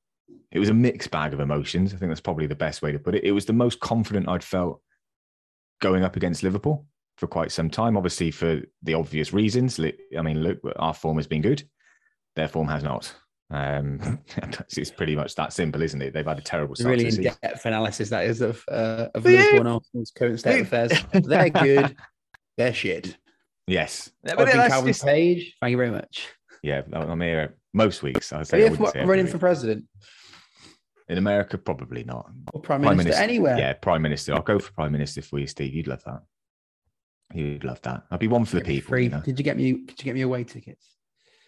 [0.50, 1.94] it was a mixed bag of emotions.
[1.94, 3.24] I think that's probably the best way to put it.
[3.24, 4.80] It was the most confident I'd felt
[5.80, 7.96] going up against Liverpool for quite some time.
[7.96, 9.80] Obviously, for the obvious reasons.
[9.80, 11.62] I mean, look, our form has been good.
[12.36, 13.14] Their form has not.
[13.50, 14.20] Um,
[14.76, 16.14] it's pretty much that simple, isn't it?
[16.14, 16.96] They've had a terrible start.
[16.96, 20.66] Really in depth analysis that is of uh, of Liverpool and Arsenal's current state of
[20.66, 20.92] affairs.
[21.12, 21.96] They're good.
[22.56, 23.16] They're shit.
[23.66, 25.04] Yes, been Calvin just...
[25.04, 25.56] Page.
[25.60, 26.28] Thank you very much.
[26.62, 28.32] Yeah, I'm here most weeks.
[28.32, 29.84] I say, I running for president.
[31.12, 32.30] In America, probably not.
[32.54, 33.58] Or prime, prime minister, minister, anywhere.
[33.58, 34.32] Yeah, prime minister.
[34.32, 35.74] I'll go for prime minister for you, Steve.
[35.74, 36.22] You'd love that.
[37.34, 38.04] You'd love that.
[38.10, 38.88] I'd be one for the people.
[38.88, 39.04] Free.
[39.04, 39.20] You know?
[39.20, 39.72] Did you get me?
[39.72, 40.96] Did you get me away tickets?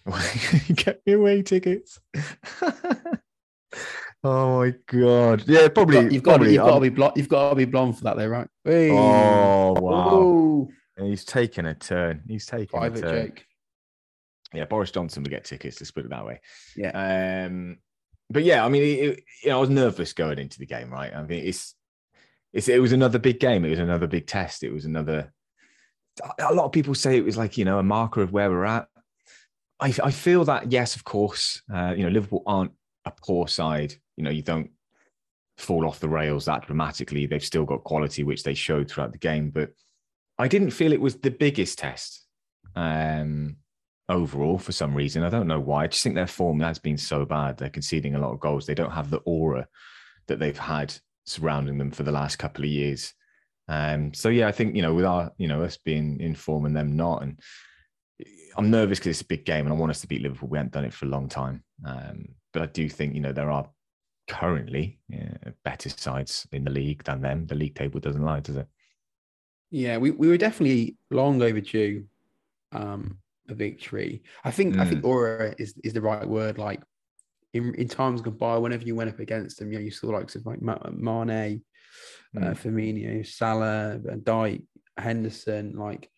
[0.74, 1.98] get me away tickets.
[4.22, 5.44] oh my god!
[5.46, 6.12] Yeah, probably.
[6.12, 7.14] You've got, you've got, to be blonde.
[7.16, 8.48] You've got to be blonde for that, though, right?
[8.66, 10.14] Oh wow!
[10.14, 10.68] Ooh.
[10.98, 12.22] He's taking a turn.
[12.28, 13.26] He's taking Private a turn.
[13.28, 13.46] Joke.
[14.52, 15.80] Yeah, Boris Johnson would get tickets.
[15.80, 16.42] Let's put it that way.
[16.76, 17.46] Yeah.
[17.46, 17.78] Um,
[18.30, 21.12] but yeah, I mean, it, you know, I was nervous going into the game, right?
[21.14, 21.74] I mean, it's,
[22.52, 23.64] it's, it was another big game.
[23.64, 24.62] It was another big test.
[24.62, 25.32] It was another.
[26.38, 28.64] A lot of people say it was like you know a marker of where we're
[28.64, 28.86] at.
[29.80, 32.72] I, I feel that yes, of course, uh, you know, Liverpool aren't
[33.04, 33.94] a poor side.
[34.16, 34.70] You know, you don't
[35.58, 37.26] fall off the rails that dramatically.
[37.26, 39.50] They've still got quality, which they showed throughout the game.
[39.50, 39.70] But
[40.38, 42.24] I didn't feel it was the biggest test.
[42.76, 43.56] Um,
[44.08, 45.22] overall for some reason.
[45.22, 45.84] I don't know why.
[45.84, 47.56] I just think their form has been so bad.
[47.56, 48.66] They're conceding a lot of goals.
[48.66, 49.66] They don't have the aura
[50.26, 50.94] that they've had
[51.26, 53.14] surrounding them for the last couple of years.
[53.68, 56.66] Um, so yeah, I think you know, with our you know us being in form
[56.66, 57.40] and them not, and
[58.56, 60.48] I'm nervous because it's a big game and I want us to beat Liverpool.
[60.48, 63.32] We haven't done it for a long time, um, but I do think you know
[63.32, 63.68] there are
[64.28, 67.46] currently yeah, better sides in the league than them.
[67.46, 68.68] The league table doesn't lie, does it?
[69.70, 72.04] Yeah, we, we were definitely long overdue.
[72.70, 74.22] Um, a victory.
[74.44, 74.80] I think mm.
[74.80, 75.08] I think mm.
[75.08, 76.58] aura is is the right word.
[76.58, 76.82] Like
[77.52, 80.08] in, in times gone by, whenever you went up against them, you know, you saw
[80.08, 81.62] like some like Mane,
[82.36, 82.50] uh, mm.
[82.50, 84.62] uh, Firmino, Salah, Dijk,
[84.96, 86.10] Henderson, like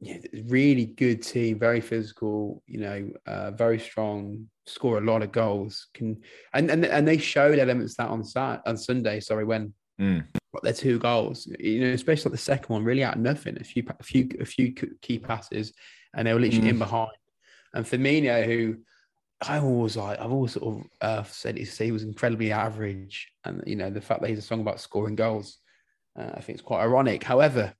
[0.00, 5.32] yeah, really good team, very physical, you know, uh, very strong, score a lot of
[5.32, 5.88] goals.
[5.94, 6.20] Can
[6.52, 9.20] and and, and they showed elements that on Sat on Sunday.
[9.20, 10.24] Sorry, when mm.
[10.62, 13.56] their two goals, you know, especially like the second one, really out of nothing.
[13.58, 15.72] A few a few a few key passes,
[16.14, 16.70] and they were literally mm.
[16.70, 17.10] in behind.
[17.72, 18.76] And Firmino, who
[19.42, 23.76] I always like, I've always sort of uh, said he was incredibly average, and you
[23.76, 25.58] know the fact that he's a song about scoring goals,
[26.18, 27.22] uh, I think it's quite ironic.
[27.22, 27.74] However,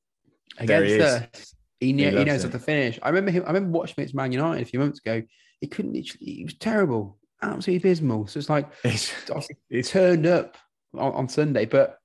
[0.58, 2.98] against us, he, he, he knows how to finish.
[3.02, 3.44] I remember him.
[3.44, 5.22] I remember watching against Man United a few months ago.
[5.60, 6.26] He couldn't literally.
[6.26, 8.26] He was terrible, absolutely abysmal.
[8.26, 9.14] So it's like it's,
[9.70, 10.56] it's turned up
[10.92, 11.98] on, on, Sunday, but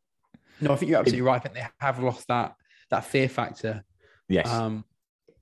[0.61, 1.35] no, I think you're absolutely it, right.
[1.35, 2.55] I think they have lost that
[2.91, 3.83] that fear factor.
[4.27, 4.47] Yes.
[4.47, 4.85] Um,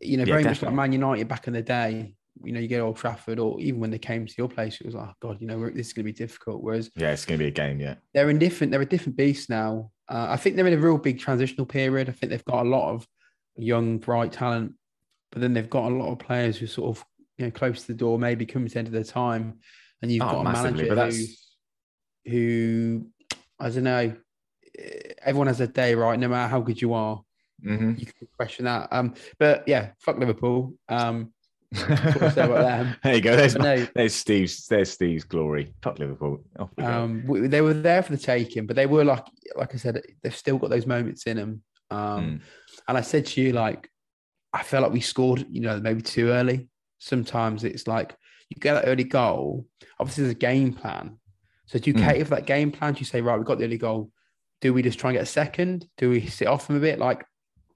[0.01, 0.49] you know, yeah, very definitely.
[0.49, 2.13] much like Man United back in the day.
[2.43, 4.85] You know, you get Old Trafford, or even when they came to your place, it
[4.85, 6.61] was like, oh, God, you know, this is going to be difficult.
[6.61, 7.79] Whereas, yeah, it's going to be a game.
[7.79, 8.71] Yeah, they're in different.
[8.71, 9.91] They're a different beast now.
[10.07, 12.09] Uh, I think they're in a real big transitional period.
[12.09, 13.07] I think they've got a lot of
[13.55, 14.73] young, bright talent,
[15.31, 17.03] but then they've got a lot of players who sort of,
[17.39, 19.59] you know, close to the door, maybe coming to the end of their time,
[20.01, 21.09] and you've oh, got a manager
[22.25, 23.07] who, who,
[23.59, 24.15] I don't know,
[25.23, 26.19] everyone has a day, right?
[26.19, 27.21] No matter how good you are,
[27.65, 27.93] Mm-hmm.
[27.97, 28.87] You can question that.
[28.91, 30.73] Um, but yeah, fuck Liverpool.
[30.89, 31.33] Um,
[31.71, 33.35] there you go.
[33.35, 34.67] There's, no, there's Steve's.
[34.67, 35.73] There's Steve's glory.
[35.81, 36.41] Fuck Liverpool.
[36.77, 39.77] We um, we, they were there for the taking, but they were like, like I
[39.77, 41.61] said, they've still got those moments in them.
[41.89, 42.41] Um, mm.
[42.87, 43.89] and I said to you, like,
[44.53, 46.69] I felt like we scored, you know, maybe too early.
[46.99, 48.15] Sometimes it's like
[48.49, 49.65] you get that early goal.
[49.99, 51.19] Obviously, there's a game plan.
[51.65, 52.03] So do you mm.
[52.03, 52.93] cater for that game plan?
[52.93, 54.09] Do you say, right, we got the early goal.
[54.61, 55.87] Do we just try and get a second?
[55.97, 56.97] Do we sit off them a bit?
[56.97, 57.25] Like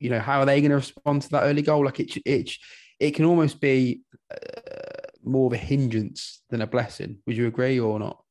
[0.01, 1.85] you know, how are they going to respond to that early goal?
[1.85, 2.51] Like it, it,
[2.99, 4.01] it can almost be
[4.33, 7.19] uh, more of a hindrance than a blessing.
[7.25, 8.21] Would you agree or not?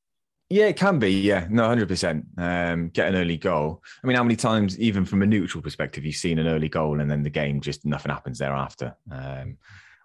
[0.50, 1.12] Yeah, it can be.
[1.12, 2.92] Yeah, no, hundred um, percent.
[2.92, 3.82] Get an early goal.
[4.02, 7.00] I mean, how many times, even from a neutral perspective, you've seen an early goal
[7.00, 8.96] and then the game just nothing happens thereafter.
[9.12, 9.58] Um,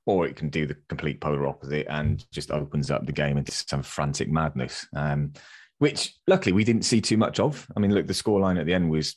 [0.05, 3.51] or it can do the complete polar opposite and just opens up the game into
[3.51, 4.86] some frantic madness.
[4.95, 5.34] Um,
[5.80, 7.68] which luckily we didn't see too much of.
[7.76, 9.16] I mean, look, the scoreline at the end was,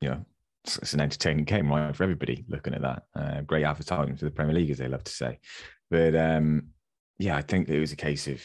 [0.00, 0.26] you know,
[0.66, 3.02] it's an entertaining game, right, for everybody looking at that.
[3.14, 5.38] Uh, great advertising for the Premier League, as they love to say.
[5.90, 6.68] But um,
[7.18, 8.42] yeah, I think it was a case of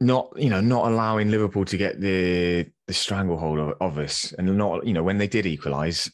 [0.00, 4.56] not, you know, not allowing Liverpool to get the the stranglehold of, of us, and
[4.56, 6.10] not, you know, when they did equalise,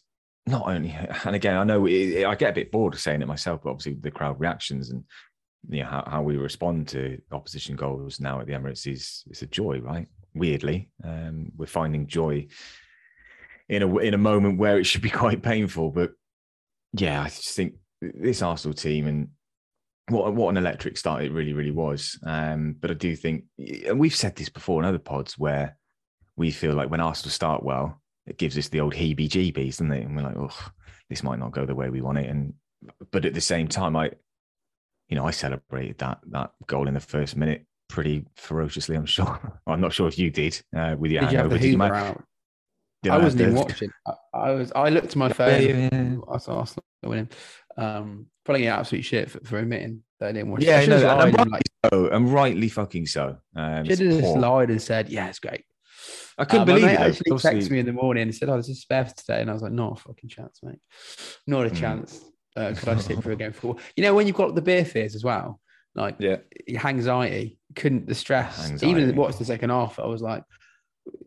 [0.46, 3.22] not only, and again, I know it, it, I get a bit bored of saying
[3.22, 5.04] it myself, but obviously the crowd reactions and
[5.68, 9.42] you know how, how we respond to opposition goals now at the Emirates is it's
[9.42, 10.06] a joy, right?
[10.34, 12.46] Weirdly, um, we're finding joy
[13.68, 15.90] in a in a moment where it should be quite painful.
[15.90, 16.12] But
[16.92, 19.28] yeah, I just think this Arsenal team, and
[20.08, 22.18] what what an electric start it really really was.
[22.24, 25.76] Um, but I do think, and we've said this before in other pods where
[26.36, 30.04] we feel like when Arsenal start well, it gives us the old heebie-jeebies, doesn't it?
[30.04, 30.70] And we're like, oh,
[31.08, 32.28] this might not go the way we want it.
[32.28, 32.54] And
[33.10, 34.10] but at the same time, I,
[35.08, 38.96] you know, I celebrated that that goal in the first minute pretty ferociously.
[38.96, 39.60] I'm sure.
[39.66, 41.78] I'm not sure if you did uh, with your Did you have the Did you
[41.78, 42.16] Hoover out?
[42.16, 42.24] did
[43.12, 43.90] I wasn't even the- watching.
[44.06, 44.72] I, I was.
[44.74, 45.62] I looked at my phone.
[45.62, 46.16] Yeah, yeah.
[46.30, 47.28] I saw Arsenal winning.
[47.76, 50.62] Um, probably get absolute shit for, for admitting that I didn't watch.
[50.62, 50.66] it.
[50.66, 53.36] Yeah, I should no, have and and, rightly like, so, and rightly fucking so.
[53.56, 54.38] Um, should have it's just poor.
[54.38, 55.64] lied and said, "Yeah, it's great."
[56.36, 56.98] I couldn't Uh, believe it.
[57.00, 59.40] actually because texted me in the morning and said, "Oh, there's a spare for today,"
[59.40, 60.78] and I was like, "Not a fucking chance, mate.
[61.46, 61.76] Not a Mm.
[61.76, 62.24] chance."
[62.56, 63.76] Uh, could I sit for a game four?
[63.96, 65.60] You know, when you've got the beer fears as well,
[65.96, 66.36] like Yeah,
[66.66, 68.70] your anxiety, couldn't the stress.
[68.70, 68.86] Anxiety.
[69.02, 70.44] Even watched the second half, I was like,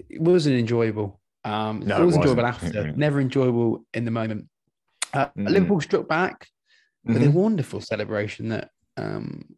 [0.09, 1.19] it wasn't enjoyable.
[1.43, 4.49] Um, No, it it was enjoyable after, never enjoyable in the moment.
[5.13, 5.49] Uh, Mm-mm.
[5.49, 6.47] Liverpool struck back
[7.05, 7.33] with a Mhm.
[7.33, 9.55] wonderful celebration that um,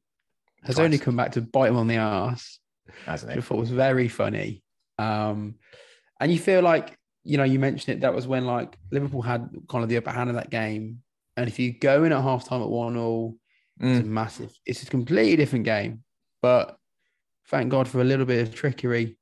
[0.64, 2.60] has only come back to bite them on the ass.
[3.06, 3.44] hasn't which I it?
[3.46, 4.64] thought was very funny.
[4.98, 5.56] Um,
[6.20, 9.50] and you feel like, you know, you mentioned it, that was when like Liverpool had
[9.70, 11.02] kind of the upper hand of that game.
[11.38, 13.36] And if you go in at half time at 1 0,
[13.80, 14.08] it's a Mm.
[14.08, 16.04] massive, it's a completely different game.
[16.42, 16.78] But
[17.48, 19.18] thank God for a little bit of trickery.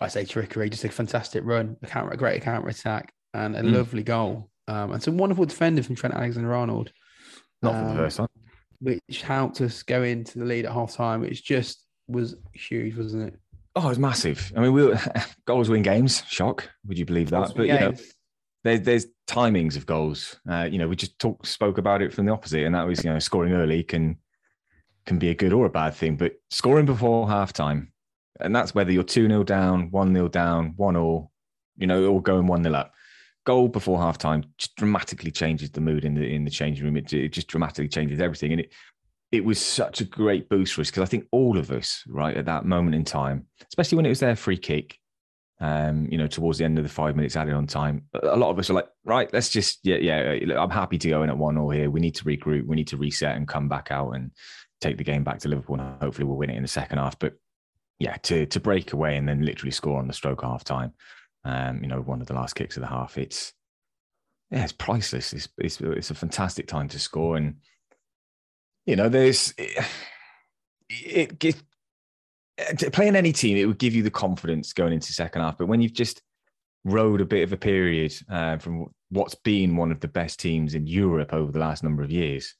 [0.00, 3.62] I say trickery, just a fantastic run, a, counter, a great counter attack, and a
[3.62, 3.72] Mm.
[3.72, 4.50] lovely goal.
[4.68, 6.92] Um, and some wonderful defending from Trent Alexander Arnold
[7.62, 8.28] Not for the um, first time.
[8.80, 13.28] which helped us go into the lead at half time, which just was huge, wasn't
[13.28, 13.38] it?
[13.76, 14.52] Oh, it was massive.
[14.56, 14.98] I mean, we were,
[15.46, 16.22] goals win games.
[16.28, 16.68] Shock.
[16.86, 17.52] Would you believe that?
[17.56, 18.12] But you know, Games.
[18.64, 20.38] there's there's timings of goals.
[20.50, 23.02] Uh, you know, we just talk spoke about it from the opposite, and that was
[23.04, 24.16] you know scoring early can
[25.06, 27.88] can be a good or a bad thing, but scoring before halftime,
[28.42, 31.30] and that's whether you're two 0 down, one 0 down, one all,
[31.76, 32.92] you know, or going one 0 up.
[33.44, 36.96] Goal before halftime just dramatically changes the mood in the in the changing room.
[36.96, 38.72] It, it just dramatically changes everything, and it
[39.32, 42.36] it was such a great boost for us because I think all of us, right
[42.36, 44.98] at that moment in time, especially when it was their free kick,
[45.58, 48.50] um, you know, towards the end of the five minutes added on time, a lot
[48.50, 51.38] of us are like, right, let's just, yeah, yeah, I'm happy to go in at
[51.38, 51.88] one or here.
[51.88, 52.66] We need to regroup.
[52.66, 54.32] We need to reset and come back out and
[54.80, 55.80] take the game back to Liverpool.
[55.80, 57.18] And hopefully we'll win it in the second half.
[57.18, 57.34] But
[58.02, 60.92] yeah, to to break away and then literally score on the stroke half time,
[61.44, 63.52] um, you know, one of the last kicks of the half, it's,
[64.50, 65.32] yeah, it's priceless.
[65.32, 67.36] It's, it's, it's a fantastic time to score.
[67.36, 67.58] And,
[68.86, 69.84] you know, there's, it,
[70.88, 71.62] it, gives
[72.78, 75.56] to playing any team, it would give you the confidence going into second half.
[75.56, 76.22] But when you've just
[76.84, 80.74] rode a bit of a period uh, from what's been one of the best teams
[80.74, 82.52] in Europe over the last number of years,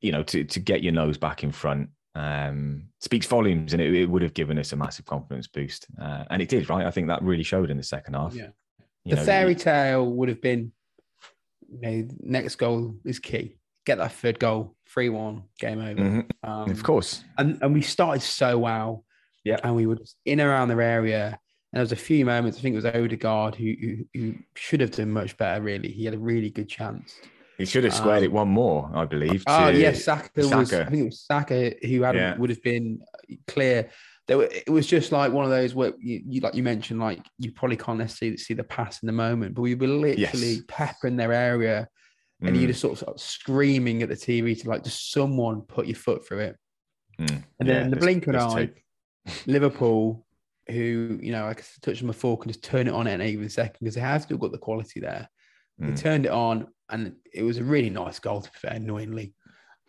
[0.00, 3.94] you know, to to get your nose back in front um, speaks volumes, and it,
[3.94, 6.86] it would have given us a massive confidence boost, uh, and it did, right?
[6.86, 8.34] I think that really showed in the second half.
[8.34, 8.48] Yeah.
[9.04, 10.72] You the know, fairy tale would have been,
[11.68, 13.56] you know, next goal is key.
[13.86, 16.00] Get that third goal, three one, game over.
[16.00, 16.30] Mhm.
[16.42, 19.04] Um, of course, and and we started so well.
[19.44, 19.60] Yeah.
[19.64, 21.38] and we were just in around their area.
[21.72, 22.58] And there was a few moments.
[22.58, 25.62] I think it was Odegaard who, who who should have done much better.
[25.62, 27.14] Really, he had a really good chance.
[27.58, 29.42] He should have squared um, it one more, I believe.
[29.46, 30.70] Oh to- yes, Saka, was.
[30.70, 30.86] Saka.
[30.86, 32.36] I think it was Saka who had Yeah.
[32.38, 33.00] would have been
[33.48, 33.90] clear.
[34.28, 37.00] There were, it was just like one of those where you, you like you mentioned,
[37.00, 40.54] like you probably can't necessarily see the pass in the moment, but we were literally
[40.54, 40.62] Yes.
[40.68, 41.88] peppering their area,
[42.42, 45.10] and Mm, you just sort of, sort of screaming at the TV to like just
[45.10, 46.56] someone put your foot through it.
[47.18, 48.70] mm, And yeah, then the blink of an eye,
[49.46, 50.24] Liverpool,
[50.68, 53.20] who you know, like I touch them a fork and just turn it on at
[53.20, 55.28] any given second because they have still got the quality there.
[55.78, 55.96] They Mm.
[56.00, 58.40] turned it on, and it was a really nice goal.
[58.40, 59.34] To be fair, annoyingly,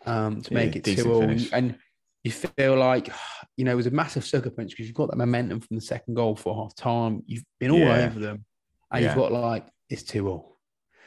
[0.06, 1.22] um, to Yeah, make it decent two all,
[1.52, 1.78] and
[2.24, 3.10] you feel like
[3.56, 5.82] you know it was a massive sucker punch because you've got that momentum from the
[5.82, 7.22] second goal for half time.
[7.26, 8.06] You've been all Yeah.
[8.06, 8.44] over them,
[8.90, 9.08] and Yeah.
[9.08, 10.58] you've got like it's two all.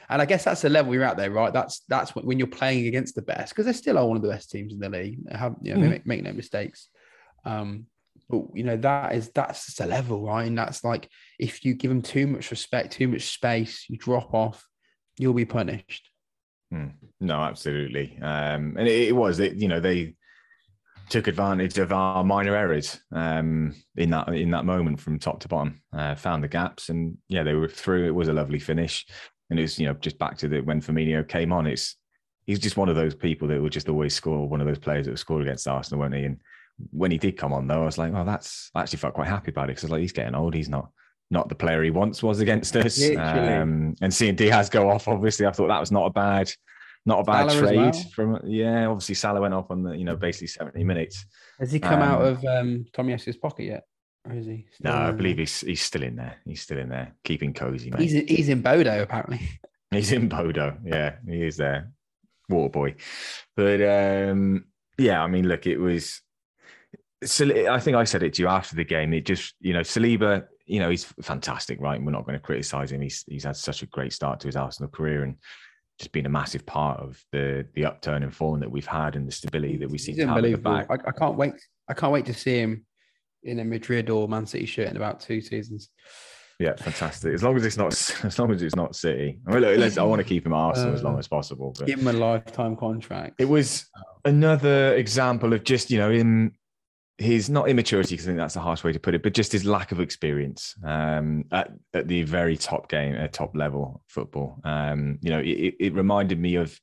[0.10, 1.54] And I guess that's the level you're at there, right?
[1.54, 4.30] That's that's when, you're playing against the best because they still are one of the
[4.30, 5.20] best teams in the league.
[5.26, 5.90] They have you know, Mhm.
[5.90, 6.90] make, make no mistakes.
[7.46, 7.88] Um,
[8.30, 10.46] but you know that is that's just a level, right?
[10.46, 14.34] And that's like if you give them too much respect, too much space, you drop
[14.34, 14.66] off,
[15.18, 16.10] you'll be punished.
[16.74, 16.94] Mm.
[17.20, 18.18] No, absolutely.
[18.22, 20.16] Um, and it, it was, it, you know, they
[21.10, 25.48] took advantage of our minor errors um, in that in that moment from top to
[25.48, 25.82] bottom.
[25.96, 28.08] Uh, found the gaps, and yeah, they were through.
[28.08, 29.06] It was a lovely finish,
[29.50, 31.68] and it was you know just back to the when Firmino came on.
[31.68, 31.96] It's
[32.46, 34.48] he's just one of those people that will just always score.
[34.48, 36.24] One of those players that will score against Arsenal, won't he?
[36.24, 36.40] And
[36.92, 39.28] when he did come on, though, I was like, well, that's I actually felt quite
[39.28, 40.54] happy about it because like he's getting old.
[40.54, 40.90] He's not
[41.34, 43.02] not the player he once was against us.
[43.18, 46.50] Um, and seeing Diaz go off, obviously, I thought that was not a bad,
[47.06, 47.94] not a bad Salah trade well.
[48.16, 48.40] from.
[48.46, 51.26] Yeah, obviously Salah went off on the you know basically seventy minutes.
[51.60, 53.84] Has he come out Um, of um, Tomiyasu's pocket yet?
[54.26, 54.66] Or is he?
[54.80, 56.38] No, I believe he's he's still in there.
[56.46, 58.00] He's still in there, keeping cozy, mate.
[58.02, 59.42] he's he's in Bodo apparently.
[59.92, 60.76] He's in Bodo.
[60.84, 61.92] Yeah, he is there.
[62.50, 62.96] Water boy.
[63.56, 64.66] But um
[64.98, 66.20] yeah, I mean, look, it was.
[67.24, 69.14] So I think I said it to you after the game.
[69.14, 71.96] It just, you know, Saliba, you know, he's fantastic, right?
[71.96, 73.02] And we're not going to criticize him.
[73.02, 75.36] He's he's had such a great start to his Arsenal career and
[76.00, 79.28] just been a massive part of the the upturn in form that we've had and
[79.28, 80.14] the stability that we see.
[80.14, 80.72] He's unbelievable.
[80.72, 81.54] I, I can't wait.
[81.90, 82.86] I can't wait to see him
[83.44, 85.90] in a Madrid or Man City shirt in about two seasons.
[86.60, 87.34] Yeah, fantastic.
[87.34, 87.92] As long as it's not,
[88.24, 89.40] as long as it's not City.
[89.48, 91.28] I mean, look, I want to keep him at Arsenal uh, as long uh, as
[91.28, 91.76] possible.
[91.78, 93.36] But give him a lifetime contract.
[93.40, 93.86] It was
[94.24, 96.54] another example of just you know in
[97.18, 99.52] his not immaturity because I think that's a harsh way to put it, but just
[99.52, 104.60] his lack of experience um, at, at the very top game, at top level football.
[104.64, 106.80] Um, you know, it, it reminded me of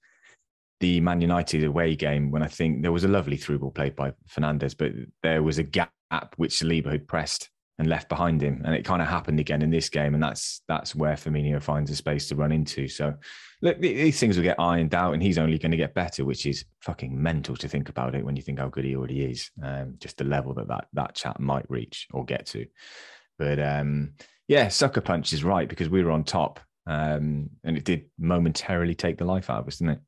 [0.81, 3.97] the Man United away game when I think there was a lovely through ball played
[3.97, 5.93] by Fernandes, but there was a gap
[6.37, 7.51] which Saliba had pressed
[7.81, 8.61] and left behind him.
[8.67, 10.13] And it kind of happened again in this game.
[10.13, 12.87] And that's that's where Firmino finds a space to run into.
[12.89, 13.15] So
[13.63, 16.45] look, these things will get ironed out and he's only going to get better, which
[16.45, 19.51] is fucking mental to think about it when you think how good he already is.
[19.63, 22.67] Um, just the level that, that that chat might reach or get to.
[23.39, 24.13] But um,
[24.47, 26.61] yeah, sucker punch is right because we were on top.
[26.87, 30.01] Um, and it did momentarily take the life out of us, didn't it?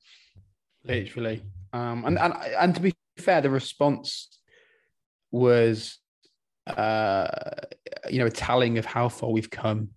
[0.84, 1.42] Literally.
[1.72, 4.28] Um, and, and and to be fair, the response
[5.30, 6.01] was
[6.66, 7.28] uh,
[8.10, 9.90] you know, a telling of how far we've come.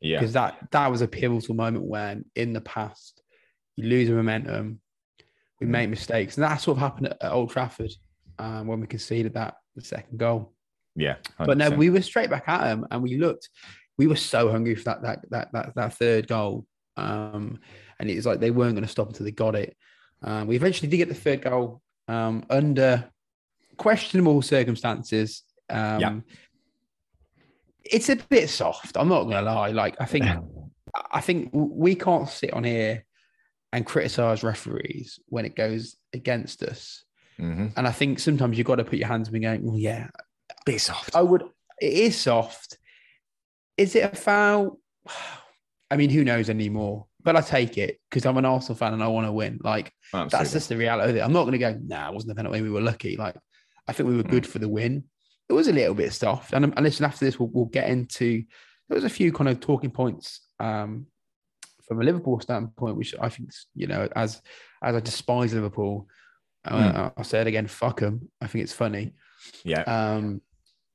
[0.00, 0.18] Yeah.
[0.18, 3.22] Because that that was a pivotal moment when in the past
[3.76, 4.80] you lose the momentum,
[5.60, 5.70] we mm.
[5.70, 6.36] make mistakes.
[6.36, 7.92] And that sort of happened at, at Old Trafford
[8.38, 10.52] um, when we conceded that the second goal.
[10.94, 11.16] Yeah.
[11.40, 11.46] 100%.
[11.46, 13.48] But no, we were straight back at them and we looked,
[13.98, 16.66] we were so hungry for that that that that, that third goal.
[16.96, 17.60] Um,
[17.98, 19.76] and it was like they weren't going to stop until they got it.
[20.22, 23.10] Um, we eventually did get the third goal um, under
[23.76, 25.42] questionable circumstances.
[25.68, 26.20] Um, yeah.
[27.84, 28.96] It's a bit soft.
[28.96, 29.70] I'm not gonna lie.
[29.70, 30.26] Like I think,
[31.12, 33.04] I think we can't sit on here
[33.72, 37.04] and criticize referees when it goes against us.
[37.38, 37.68] Mm-hmm.
[37.76, 40.08] And I think sometimes you've got to put your hands up and going, well, yeah,
[40.64, 41.14] bit soft.
[41.14, 41.42] I would.
[41.80, 42.78] It is soft.
[43.76, 44.78] Is it a foul?
[45.90, 47.06] I mean, who knows anymore?
[47.22, 49.60] But I take it because I'm an Arsenal fan and I want to win.
[49.62, 50.38] Like Absolutely.
[50.38, 51.20] that's just the reality of it.
[51.20, 51.78] I'm not going to go.
[51.80, 52.62] Nah, it wasn't a penalty.
[52.62, 53.16] We were lucky.
[53.16, 53.36] Like
[53.86, 54.48] I think we were good mm.
[54.48, 55.04] for the win
[55.48, 56.52] it was a little bit soft.
[56.52, 58.44] And, and listen, after this, we'll, we'll get into
[58.88, 61.06] there was a few kind of talking points um,
[61.86, 64.40] from a Liverpool standpoint, which I think you know, as
[64.82, 66.08] as I despise Liverpool,
[66.64, 67.12] uh, mm.
[67.16, 68.30] I'll say it again, fuck them.
[68.40, 69.12] I think it's funny.
[69.64, 69.82] Yeah.
[69.82, 70.40] Um,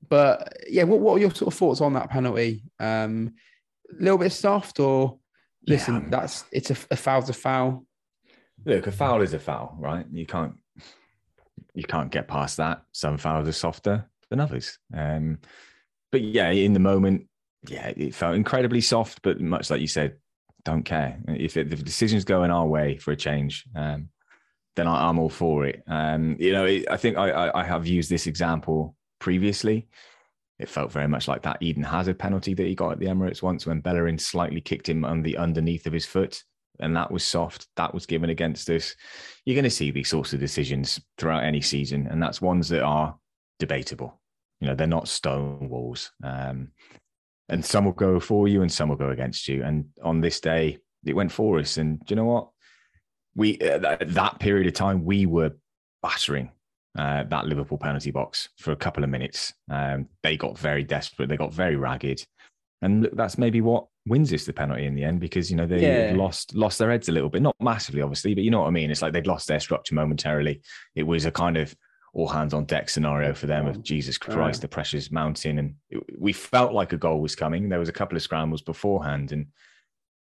[0.07, 2.63] but yeah, what, what are your sort of thoughts on that penalty?
[2.79, 3.33] Um,
[3.99, 5.19] a little bit soft, or
[5.67, 6.09] listen, yeah.
[6.09, 7.85] that's it's a, a foul's a foul.
[8.65, 10.05] Look, a foul is a foul, right?
[10.11, 10.55] You can't
[11.73, 12.83] you can't get past that.
[12.91, 14.79] Some fouls are softer than others.
[14.91, 15.37] Um,
[16.11, 17.27] but yeah, in the moment,
[17.67, 19.21] yeah, it felt incredibly soft.
[19.21, 20.17] But much like you said,
[20.65, 23.65] don't care if, it, if the decision's going our way for a change.
[23.75, 24.09] Um,
[24.75, 25.83] then I, am all for it.
[25.87, 29.87] Um, you know, it, I think I, I, have used this example previously.
[30.59, 33.41] It felt very much like that Eden Hazard penalty that he got at the Emirates
[33.41, 36.41] once when Bellerin slightly kicked him on the underneath of his foot.
[36.79, 37.67] And that was soft.
[37.75, 38.95] That was given against us.
[39.45, 42.07] You're going to see these sorts of decisions throughout any season.
[42.07, 43.17] And that's ones that are
[43.59, 44.20] debatable.
[44.61, 46.11] You know, they're not stone walls.
[46.23, 46.69] Um,
[47.49, 49.63] and some will go for you and some will go against you.
[49.63, 51.77] And on this day, it went for us.
[51.77, 52.49] And do you know what?
[53.35, 55.51] We uh, that period of time, we were
[56.01, 56.51] battering
[56.97, 59.53] uh, that Liverpool penalty box for a couple of minutes.
[59.69, 61.29] Um, they got very desperate.
[61.29, 62.25] They got very ragged,
[62.81, 66.09] and that's maybe what wins us the penalty in the end because you know they
[66.09, 66.15] yeah.
[66.15, 68.71] lost lost their heads a little bit, not massively, obviously, but you know what I
[68.71, 68.91] mean.
[68.91, 70.61] It's like they'd lost their structure momentarily.
[70.95, 71.73] It was a kind of
[72.13, 75.59] all hands on deck scenario for them of oh, Jesus Christ, the pressure's mounting.
[75.59, 77.69] And it, we felt like a goal was coming.
[77.69, 79.31] There was a couple of scrambles beforehand.
[79.31, 79.47] And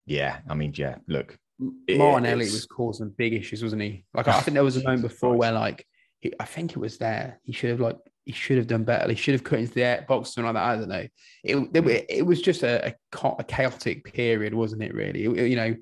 [0.06, 1.36] yeah, I mean, yeah, look.
[1.58, 4.04] Martinelli was causing big issues, wasn't he?
[4.14, 5.86] Like, I ah, think there was a moment before where, like,
[6.20, 7.40] he, I think it was there.
[7.42, 9.08] He should have, like, he should have done better.
[9.08, 10.70] He should have cut into the air box, something like that.
[10.70, 11.06] I don't know.
[11.44, 12.26] It, it hmm.
[12.26, 14.94] was just a, a, chaotic period, wasn't it?
[14.94, 15.76] Really, it, you know,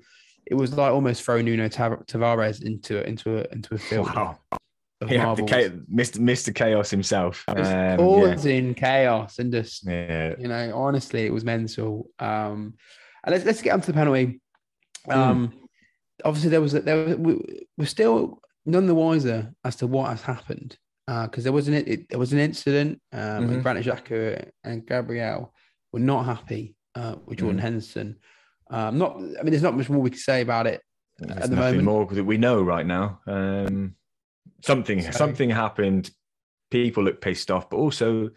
[0.47, 4.07] it was like almost throw Nuno Tavares into into a into a field.
[4.07, 4.39] Wow
[5.07, 6.17] yeah, Mr.
[6.17, 6.53] Mr.
[6.53, 7.43] Chaos himself.
[7.47, 8.53] Um, always yeah.
[8.53, 10.35] in chaos and just yeah.
[10.37, 12.09] you know, honestly, it was mental.
[12.19, 12.75] Um,
[13.23, 14.41] and let's let's get onto the penalty.
[15.05, 15.11] Hmm.
[15.11, 15.53] Um, mm.
[16.23, 20.09] obviously there was a, there was, we, we're still none the wiser as to what
[20.09, 20.77] has happened
[21.07, 23.01] because uh, there was an it, there was an incident.
[23.11, 23.53] Um, mm-hmm.
[23.53, 25.53] and Granit Xhaka and Gabriel
[25.91, 27.63] were not happy uh, with Jordan mm.
[27.63, 28.17] Henderson.
[28.69, 30.81] Um, not, I mean, there's not much more we can say about it
[31.17, 31.83] there's at the moment.
[31.83, 33.19] More that we know right now.
[33.27, 33.95] Um,
[34.63, 36.11] something so, something happened.
[36.69, 38.29] People look pissed off, but also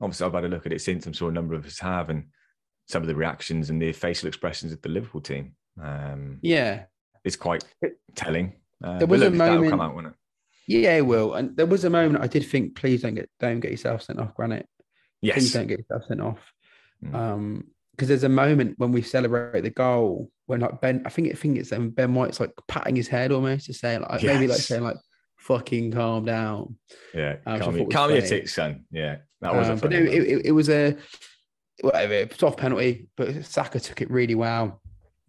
[0.00, 1.06] obviously I've had a look at it since.
[1.06, 2.26] I'm sure a number of us have, and
[2.88, 5.54] some of the reactions and the facial expressions of the Liverpool team.
[5.82, 6.84] Um, yeah,
[7.24, 7.64] it's quite
[8.14, 8.54] telling.
[8.82, 9.70] Uh, there was look, a moment.
[9.70, 10.14] Come out, won't it?
[10.66, 11.34] Yeah, it will.
[11.34, 14.20] And there was a moment I did think, please don't get don't get yourself sent
[14.20, 14.66] off, Granit.
[15.20, 15.36] Yes.
[15.36, 16.52] Please don't get yourself sent off.
[17.04, 17.14] Mm.
[17.14, 21.28] Um, because there's a moment when we celebrate the goal when like Ben, I think
[21.30, 24.48] I think it's um, Ben White's like patting his head almost to say like maybe
[24.48, 24.96] like saying like
[25.42, 26.76] fucking calm down.
[27.14, 27.36] Yeah.
[27.46, 28.84] Um, calm, your- calm your tits, son.
[28.90, 29.16] Yeah.
[29.40, 30.96] That was Um, a but no, it, it, it was a
[31.80, 34.80] whatever soft penalty, but Saka took it really well.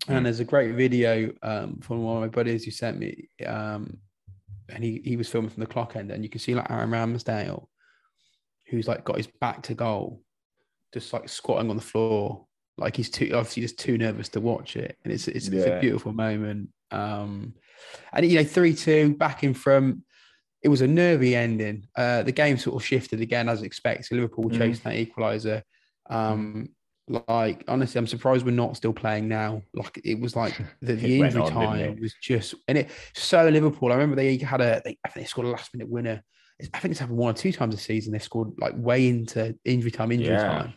[0.07, 0.23] And Mm.
[0.23, 3.97] there's a great video um, from one of my buddies who sent me, um,
[4.69, 6.89] and he he was filming from the clock end, and you can see like Aaron
[6.91, 7.67] Ramsdale,
[8.67, 10.21] who's like got his back to goal,
[10.93, 12.45] just like squatting on the floor,
[12.77, 15.79] like he's too obviously just too nervous to watch it, and it's it's, it's a
[15.79, 16.69] beautiful moment.
[16.91, 17.53] Um,
[18.13, 20.03] and you know, three two back in from.
[20.61, 21.87] It was a nervy ending.
[21.93, 24.15] Uh, the game sort of shifted again as expected.
[24.15, 24.57] Liverpool Mhm.
[24.57, 25.61] chased that equaliser.
[26.09, 26.69] Um,
[27.09, 29.61] like honestly, I'm surprised we're not still playing now.
[29.73, 33.91] Like it was like the, the injury on, time was just and it so Liverpool.
[33.91, 36.23] I remember they had a they, I think they scored a last minute winner.
[36.73, 38.13] I think it's happened one or two times this season.
[38.13, 40.47] They scored like way into injury time, injury Yeah.
[40.47, 40.73] time,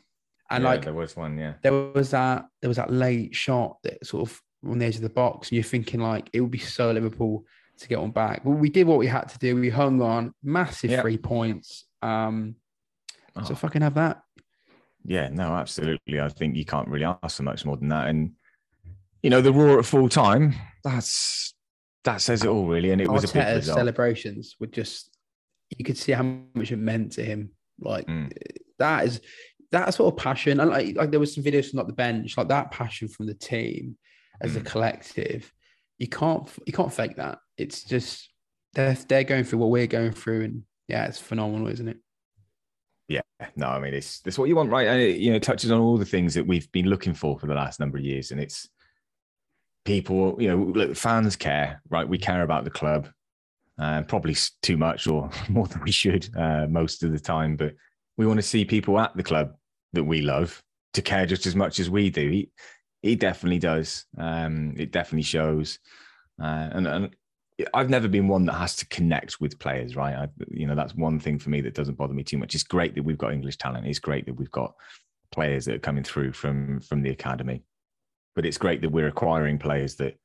[0.50, 1.54] and Yeah, like there was one, yeah.
[1.62, 5.02] there was that there was that late shot that sort of on the edge of
[5.02, 7.44] the box, and you're thinking like it would be so Liverpool
[7.78, 8.42] to get on back.
[8.44, 9.54] But we did what we had to do.
[9.56, 11.02] We hung on, massive Yeah.
[11.02, 11.84] three points.
[12.02, 12.56] Um,
[13.44, 13.54] so Oh.
[13.54, 14.22] fucking have that.
[15.04, 16.20] Yeah, no, absolutely.
[16.20, 18.08] I think you can't really ask for much more than that.
[18.08, 18.32] And
[19.22, 20.54] you know, the roar at full time,
[20.84, 21.54] that's
[22.04, 22.92] that says it all really.
[22.92, 23.78] And it was a big Arteta's result.
[23.78, 25.10] celebrations were just
[25.76, 26.22] you could see how
[26.54, 27.50] much it meant to him.
[27.80, 28.32] Like Mm.
[28.78, 29.20] that is
[29.72, 30.60] that sort of passion.
[30.60, 33.26] And like, like there was some videos from like the bench, like that passion from
[33.26, 33.98] the team
[34.40, 34.66] as a Mm.
[34.66, 35.52] collective.
[35.98, 37.38] You can't you can't fake that.
[37.56, 38.30] It's just
[38.74, 41.98] they're they're going through what we're going through, and yeah, it's phenomenal, isn't it?
[43.08, 43.20] Yeah,
[43.54, 44.88] no, I mean it's that's what you want, right?
[44.88, 47.46] And it, you know, touches on all the things that we've been looking for for
[47.46, 48.68] the last number of years, and it's
[49.84, 52.08] people, you know, look, fans care, right?
[52.08, 53.08] We care about the club,
[53.78, 57.74] uh, probably too much or more than we should uh, most of the time, but
[58.16, 59.54] we want to see people at the club
[59.92, 60.60] that we love
[60.94, 62.44] to care just as much as we do.
[63.06, 64.04] He definitely does.
[64.18, 65.78] Um, it definitely shows,
[66.42, 67.16] uh, and and
[67.72, 70.14] I've never been one that has to connect with players, right?
[70.14, 72.54] I, you know, that's one thing for me that doesn't bother me too much.
[72.54, 73.86] It's great that we've got English talent.
[73.86, 74.74] It's great that we've got
[75.30, 77.62] players that are coming through from from the academy,
[78.34, 80.18] but it's great that we're acquiring players that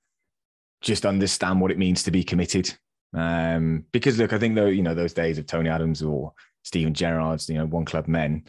[0.82, 2.74] just understand what it means to be committed.
[3.14, 6.94] Um, because look, I think though, you know, those days of Tony Adams or Steven
[6.94, 8.46] Gerrard's, you know, one club men,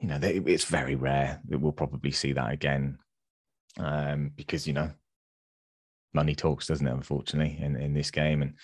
[0.00, 2.98] you know, they, it's very rare that we'll probably see that again.
[3.78, 4.90] Um, because you know,
[6.12, 6.92] money talks, doesn't it?
[6.92, 8.54] Unfortunately, in, in this game, and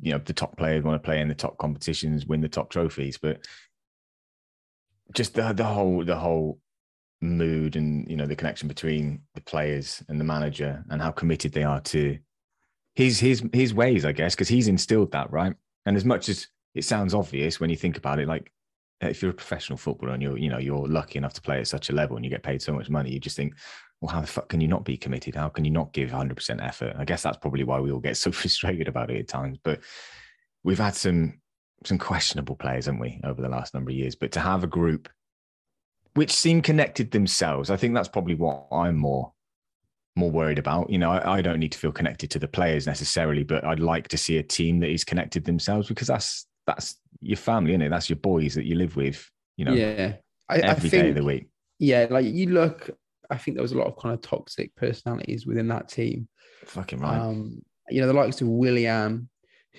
[0.00, 2.70] you know, the top players want to play in the top competitions, win the top
[2.70, 3.46] trophies, but
[5.14, 6.58] just the the whole the whole
[7.20, 11.52] mood and you know the connection between the players and the manager and how committed
[11.52, 12.18] they are to
[12.94, 15.54] his his his ways, I guess, because he's instilled that right.
[15.86, 18.52] And as much as it sounds obvious when you think about it, like
[19.00, 21.68] if you're a professional footballer and you're you know you're lucky enough to play at
[21.68, 23.54] such a level and you get paid so much money, you just think,
[24.02, 25.36] well, how the fuck can you not be committed?
[25.36, 26.96] How can you not give 100% effort?
[26.98, 29.58] I guess that's probably why we all get so frustrated about it at times.
[29.62, 29.80] But
[30.64, 31.40] we've had some
[31.84, 34.14] some questionable players, haven't we, over the last number of years?
[34.14, 35.08] But to have a group
[36.14, 39.32] which seem connected themselves, I think that's probably what I'm more
[40.16, 40.90] more worried about.
[40.90, 43.80] You know, I, I don't need to feel connected to the players necessarily, but I'd
[43.80, 47.82] like to see a team that is connected themselves because that's that's your family, isn't
[47.82, 47.90] it?
[47.90, 50.16] That's your boys that you live with, you know, yeah,
[50.48, 51.46] I, I every day think of the week.
[51.78, 52.90] yeah, like you look.
[53.32, 56.28] I think there was a lot of kind of toxic personalities within that team.
[56.66, 57.18] Fucking right.
[57.18, 59.28] Um, you know, the likes of Willian,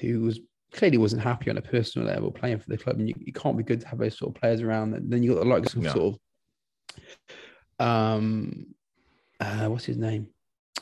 [0.01, 0.39] who was
[0.71, 3.55] clearly wasn't happy on a personal level playing for the club, and you, you can't
[3.55, 4.95] be good to have those sort of players around.
[4.95, 5.93] And then you got the likes of No.
[5.93, 6.15] sort
[7.79, 8.73] of, um,
[9.39, 10.27] uh, what's his name,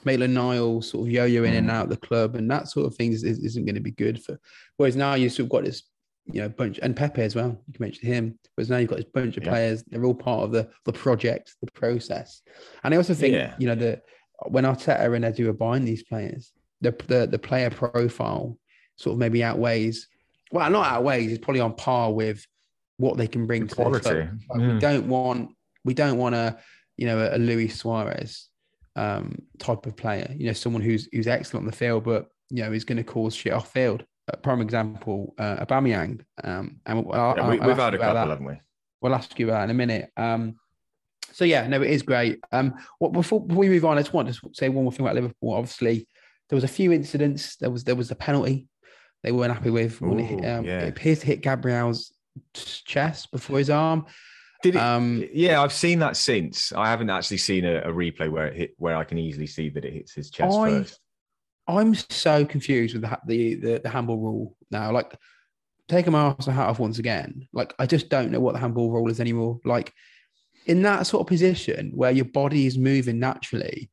[0.05, 1.73] Maitland Niles, sort of yo-yo in and Mm.
[1.73, 4.39] out the club, and that sort of thing is, isn't going to be good for.
[4.77, 5.83] Whereas now you sort of got this,
[6.25, 7.57] you know, a bunch and Pepe as well.
[7.67, 8.39] You can mention him.
[8.55, 9.49] Whereas now you've got this bunch of Yeah.
[9.49, 9.83] players.
[9.83, 12.41] They're all part of the the project, the process.
[12.83, 13.55] And I also think, Yeah.
[13.57, 14.01] you know, the
[14.47, 16.51] when Arteta and Edu are buying these players,
[16.81, 18.57] the, the the player profile
[18.97, 20.07] sort of maybe outweighs.
[20.51, 21.31] Well, not outweighs.
[21.31, 22.45] It's probably on par with
[22.97, 24.09] what they can bring The to quality.
[24.09, 24.29] Like,
[24.61, 24.73] Mm.
[24.75, 25.49] We don't want
[25.83, 26.57] we don't want a
[26.97, 28.47] you know a, Luis Suarez
[28.95, 30.31] um, type of player.
[30.37, 33.03] You know, someone who's who's excellent on the field, but you know is going to
[33.03, 34.05] cause shit off field.
[34.27, 36.21] A prime example, uh, Aubameyang.
[36.43, 38.27] Um, and I'll, Yeah, we, ask had a couple, that.
[38.27, 38.61] haven't we?
[39.01, 40.11] We'll ask you about that in a minute.
[40.15, 40.55] Um,
[41.31, 42.39] so yeah, no, it is great.
[42.51, 45.05] Um, what before, before we move on, I just want to say one more thing
[45.05, 45.53] about Liverpool.
[45.53, 46.07] Obviously,
[46.49, 47.55] there was a few incidents.
[47.55, 48.67] There was there was a penalty
[49.23, 50.01] they weren't happy with.
[50.01, 50.81] when it, hit, um, yeah.
[50.81, 52.11] It appears to hit Gabriel's
[52.53, 54.05] chest before his arm.
[54.61, 54.81] Did it?
[54.81, 56.71] Um, yeah, I've seen that since.
[56.73, 59.69] I haven't actually seen a, a replay where it hit, where I can easily see
[59.69, 60.99] that it hits his chest I- first.
[61.77, 64.91] I'm so confused with the the the, the handball rule now.
[64.91, 65.15] Like,
[65.87, 67.47] taking my Arsenal hat off once again.
[67.53, 69.59] Like, I just don't know what the handball rule is anymore.
[69.65, 69.93] Like,
[70.65, 73.89] in that sort of position where your body is moving naturally,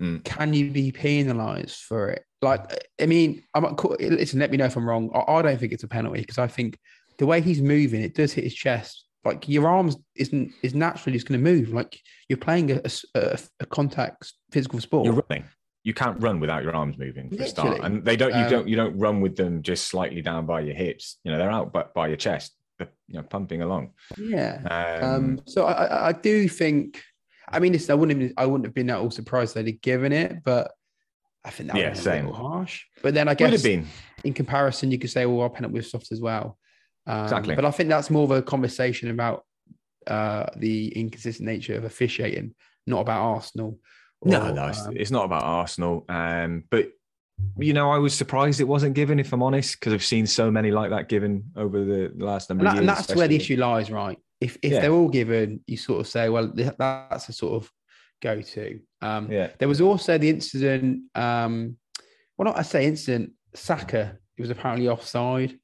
[0.00, 0.24] Mm.
[0.24, 2.24] can you be penalised for it?
[2.40, 4.40] Like, I mean, I'm listen.
[4.40, 5.10] Let me know if I'm wrong.
[5.14, 6.76] I, I don't think it's a penalty because I think
[7.18, 9.04] the way he's moving, it does hit his chest.
[9.24, 11.72] Like your arms isn't is naturally just going to move.
[11.72, 12.80] Like you're playing a,
[13.14, 15.04] a, a contact physical sport.
[15.04, 15.44] You're running.
[15.84, 18.30] You can't run without your arms moving for a start, and they don't.
[18.32, 18.68] You Um, don't.
[18.68, 21.18] You don't run with them just slightly down by your hips.
[21.24, 23.90] You know they're out, but by your chest, they're, you know, pumping along.
[24.16, 24.60] yeah.
[25.02, 27.02] Um, Um, so I, I- do think.
[27.48, 28.22] I mean, it's, I wouldn't.
[28.22, 30.70] Have, I wouldn't have been at all surprised they'd have given it, but
[31.44, 32.26] I think that Yeah, a same.
[32.26, 32.84] little harsh.
[33.02, 33.86] But then I would have guess been.
[34.22, 36.56] in comparison, you could say, well, our penalty was soft as well.
[37.08, 37.56] Um, Exactly.
[37.56, 39.44] But I think that's more of a conversation about
[40.06, 42.54] uh, the inconsistent nature of officiating,
[42.86, 43.80] not about Arsenal.
[44.24, 46.04] No, or, no, it's, um, it's not about Arsenal.
[46.08, 46.90] Um, but
[47.58, 49.18] you know, I was surprised it wasn't given.
[49.18, 52.62] If I'm honest, because I've seen so many like that given over the last number
[52.64, 52.88] and, of that- years.
[52.88, 54.18] and that's where the issue lies, right?
[54.40, 54.80] If if Yeah.
[54.80, 57.70] they're all given, you sort of say, well, that's a sort of
[58.20, 58.80] go to.
[59.00, 61.02] Um, Yeah, There was also the incident.
[61.14, 61.76] Um,
[62.38, 63.32] well, not I say incident.
[63.54, 64.18] Saka.
[64.36, 65.58] He was apparently offside.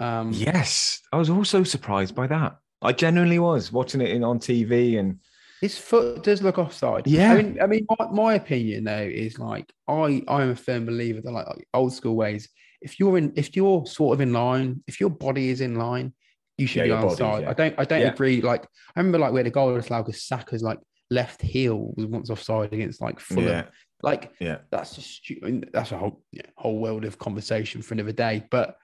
[0.00, 2.56] Um, yes, I was also surprised by that.
[2.82, 5.18] I genuinely was watching it in on TV, and
[5.60, 7.06] His foot does look offside.
[7.06, 7.32] Yeah.
[7.32, 11.20] I mean, I mean, my, my opinion though is like I I'm a firm believer
[11.22, 12.48] that like, like old school ways.
[12.80, 16.14] If you're in, if you're sort of in line, if your body is in line,
[16.58, 17.42] you should Yeah, be your on body, side.
[17.42, 17.50] yeah.
[17.50, 18.12] I don't I don't Yeah.
[18.12, 18.40] agree.
[18.40, 20.78] Like I remember like we had a goal allowed because Saka's like
[21.10, 23.66] left heel was once offside against like Fulham.
[24.02, 25.70] Like yeah, that's just stupid.
[25.72, 28.44] That's a whole yeah, whole world of conversation for another day.
[28.48, 28.76] But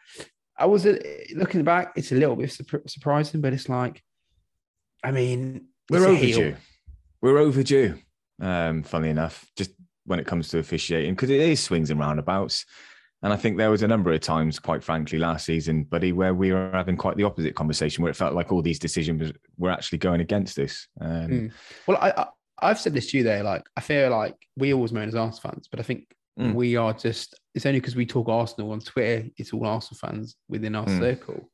[0.58, 0.98] I was uh,
[1.34, 4.02] looking back, it's a little bit surpri- surprising, but it's like,
[5.04, 6.38] I mean, we're it's a heel.
[6.38, 6.56] overdue.
[7.22, 7.98] We're overdue.
[8.40, 9.70] Um, funnily enough, just
[10.06, 12.64] when it comes to officiating, because it is swings and roundabouts.
[13.22, 16.34] And I think there was a number of times, quite frankly, last season, buddy, where
[16.34, 19.70] we were having quite the opposite conversation, where it felt like all these decisions were
[19.70, 20.86] actually going against us.
[21.00, 21.52] Um, Mm.
[21.86, 22.26] Well, I, I
[22.60, 23.42] I've said this to you there.
[23.42, 26.06] Like, I feel like we always moan as Arsenal fans, but I think
[26.38, 26.54] Mm.
[26.54, 27.38] we are just.
[27.54, 29.28] It's only because we talk Arsenal on Twitter.
[29.38, 30.98] It's all Arsenal fans within our Mm.
[30.98, 31.48] circle.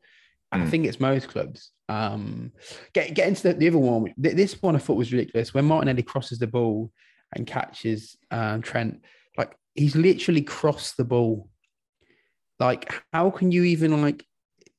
[0.52, 0.70] And I Mm.
[0.70, 1.70] think it's most clubs.
[1.90, 2.52] Um,
[2.92, 4.14] get get into the, the other one.
[4.16, 5.52] This one I thought was ridiculous.
[5.52, 6.92] When Martinelli crosses the ball
[7.34, 9.02] and catches um, Trent,
[9.36, 11.48] like he's literally crossed the ball.
[12.60, 14.24] Like, how can you even like?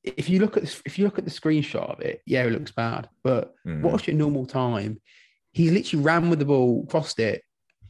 [0.03, 2.53] If you look at this, if you look at the screenshot of it, yeah, it
[2.53, 3.09] looks bad.
[3.24, 3.82] But mm.
[3.82, 5.01] what's your normal time?
[5.51, 7.43] He literally ran with the ball, crossed it,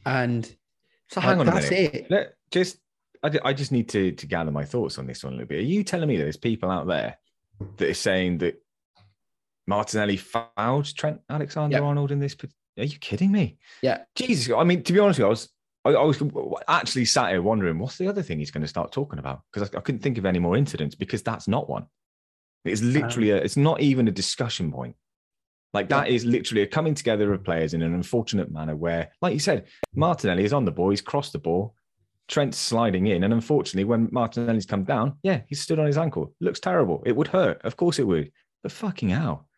[0.04, 0.44] and
[1.10, 2.10] So hang on a that's it.
[2.10, 2.78] Let just
[3.22, 5.60] I, I just need to to gather my thoughts on this one a little bit.
[5.60, 7.18] Are you telling me that there's people out there
[7.76, 8.60] that are saying that
[9.66, 11.82] Martinelli fouled Trent Alexander Yep.
[11.82, 12.36] Arnold in this?
[12.78, 13.58] Are you kidding me?
[13.82, 14.02] Yeah.
[14.16, 14.52] Jesus.
[14.54, 15.48] I mean, to be honest with you, I was
[15.84, 16.22] I, I was
[16.68, 19.68] actually sat here wondering what's the other thing he's going to start talking about because
[19.68, 21.86] I, I couldn't think of any more incidents because that's not one.
[22.64, 24.96] It's um, literally a, it's not even a discussion point.
[25.72, 29.32] Like that is literally a coming together of players in an unfortunate manner where, like
[29.32, 31.74] you said, Martinelli is on the ball, he's crossed the ball,
[32.28, 36.34] Trent's sliding in, and unfortunately, when Martinelli's come down, yeah, he's stood on his ankle.
[36.40, 37.02] Looks terrible.
[37.06, 38.30] It would hurt, of course it would.
[38.62, 39.48] But fucking hell,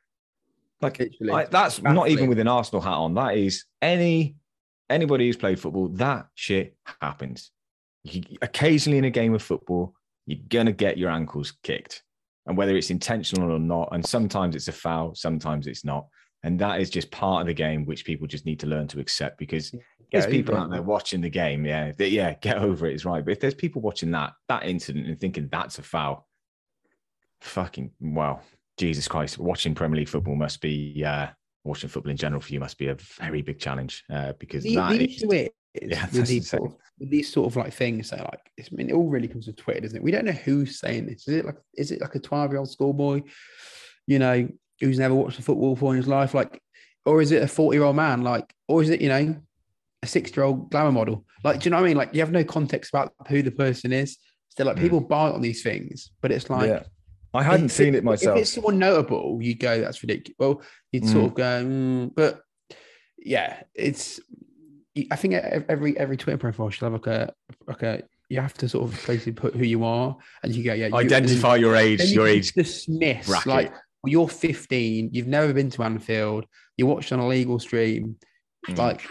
[0.85, 1.01] like
[1.49, 3.14] I, that's not even with an Arsenal hat on.
[3.14, 4.37] That is any
[4.91, 5.89] anybody who's played football.
[5.89, 7.51] That shit happens.
[8.05, 9.95] You, occasionally in a game of football,
[10.26, 12.03] you're gonna get your ankles kicked,
[12.47, 16.07] and whether it's intentional or not, and sometimes it's a foul, sometimes it's not,
[16.43, 19.01] and that is just part of the game which people just need to learn to
[19.01, 19.70] accept because
[20.12, 21.64] there's people out there watching the game.
[21.64, 23.24] Yeah, that- yeah, get over it is right.
[23.24, 26.28] But if there's people watching that that incident and thinking that's a foul,
[27.41, 28.41] fucking wow,
[28.79, 29.39] Jesus Christ!
[29.39, 31.29] Watching Premier League football must be uh,
[31.64, 34.77] watching football in general for you must be a very big challenge uh, because The,
[34.77, 35.49] that the is- issue is
[35.83, 38.11] Yeah, with, these sort of, with these sort of like things.
[38.11, 40.05] So like, it's, I mean, it all really comes with Twitter, doesn't it?
[40.05, 41.27] We don't know who's saying this.
[41.27, 43.22] Is it like, is it like a twelve-year-old schoolboy,
[44.07, 44.49] you know,
[44.81, 46.62] who's never watched a football before in his life, like,
[47.07, 49.37] or is it a forty-year-old man, like, or is it you know,
[50.03, 51.25] a six-year-old glamour model?
[51.43, 51.97] Like, do you know what I mean?
[51.97, 54.16] Like, you have no context about who the person is.
[54.51, 54.81] So like, Mm.
[54.81, 56.68] people buy on these things, but it's like.
[56.68, 56.83] yeah.
[57.35, 58.37] I hadn't if seen it myself.
[58.37, 60.37] If it's someone notable, you go, that's ridiculous.
[60.39, 60.62] Well,
[60.93, 62.41] you'd sort of go, mm, but
[63.18, 64.20] yeah, it's.
[65.11, 67.32] I think every every Twitter profile should have like a
[67.66, 68.03] like a.
[68.28, 70.87] You have to sort of basically put who you are, and you go, yeah.
[70.87, 73.47] you- Identify your age, you your age dismiss bracket.
[73.47, 76.45] like well, you're 15, you've never been to Anfield,
[76.76, 78.16] you watched on a legal stream,
[78.68, 78.78] Mm.
[78.78, 79.03] like,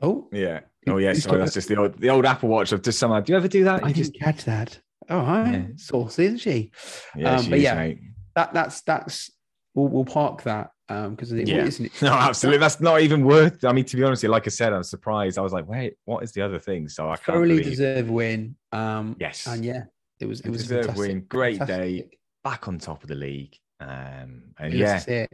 [0.00, 0.60] oh, yeah.
[0.88, 2.72] Oh yeah, sorry, that's just the old the old Apple Watch.
[2.72, 3.18] I've just somehow.
[3.20, 3.82] Do you ever do that?
[3.82, 4.78] I You didn't just catch that.
[5.08, 5.66] Oh, hi, Yeah.
[5.76, 6.70] saucy, isn't she?
[7.14, 7.74] yeah, um, she but is, yeah.
[7.74, 8.00] mate.
[8.34, 9.30] that that's that's
[9.74, 11.64] we'll, we'll park that because um, it yeah.
[11.64, 11.92] isn't it?
[12.02, 12.58] No, absolutely.
[12.58, 13.64] That's not even worth.
[13.64, 15.38] I mean, to be honest, like I said, I'm surprised.
[15.38, 16.88] I was like, wait, what is the other thing?
[16.88, 17.64] So I thoroughly believe...
[17.64, 18.56] deserve win.
[18.72, 19.84] Um, yes, and yeah,
[20.20, 21.20] it was it was deserved win.
[21.28, 22.08] Great day,
[22.44, 23.56] back on top of the league.
[23.80, 25.26] Um, and we yeah,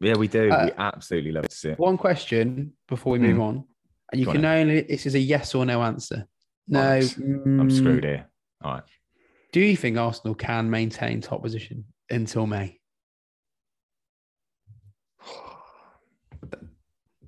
[0.00, 0.50] yeah, we do.
[0.50, 1.78] Uh, we absolutely love to see it.
[1.78, 3.42] One question before we move mm.
[3.42, 3.64] on,
[4.10, 4.58] and you Go can on.
[4.58, 6.26] only this is a yes or no answer.
[6.66, 7.02] No, right.
[7.02, 8.26] mm, I'm screwed here.
[8.62, 8.82] All right.
[9.54, 12.80] Do you think Arsenal can maintain top position until May?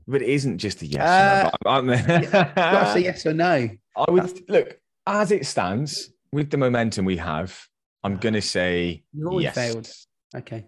[0.08, 1.02] But it isn't just a yes.
[1.02, 3.68] Uh, or no, yeah, say yes or no.
[3.96, 4.40] I would That's...
[4.48, 7.56] look as it stands with the momentum we have.
[8.02, 9.54] I'm going to say you yes.
[9.54, 9.88] failed.
[10.34, 10.64] Okay,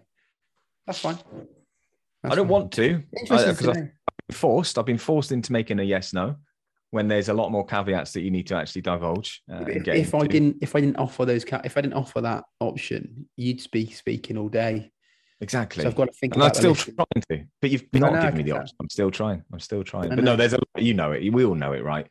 [0.87, 1.17] that's fine.
[2.23, 2.47] That's I don't fine.
[2.47, 3.91] want to because I've been
[4.31, 4.77] forced.
[4.77, 6.37] I've been forced into making a yes no
[6.91, 9.41] when there's a lot more caveats that you need to actually divulge.
[9.51, 12.45] Uh, if, if I didn't, if I didn't offer those, if I didn't offer that
[12.59, 14.91] option, you'd be speaking all day.
[15.41, 15.83] Exactly.
[15.83, 16.33] So I've got to think.
[16.33, 18.75] And I'm still trying to, but you've not given me the option.
[18.79, 19.43] I'm still trying.
[19.53, 20.09] I'm still trying.
[20.09, 21.31] But no, there's a you know it.
[21.31, 22.07] We all know it, right?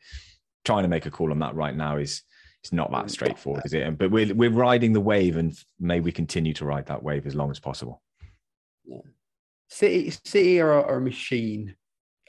[0.64, 2.22] Trying to make a call on that right now is
[2.62, 3.98] it's not that straightforward, is it?
[3.98, 7.34] But we're we're riding the wave, and may we continue to ride that wave as
[7.34, 8.02] long as possible.
[8.84, 8.98] Yeah.
[9.68, 11.76] City City are, are a machine.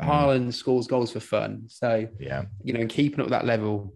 [0.01, 0.07] Mm.
[0.07, 3.93] Haaland scores goals for fun, so yeah, you know, keeping up that level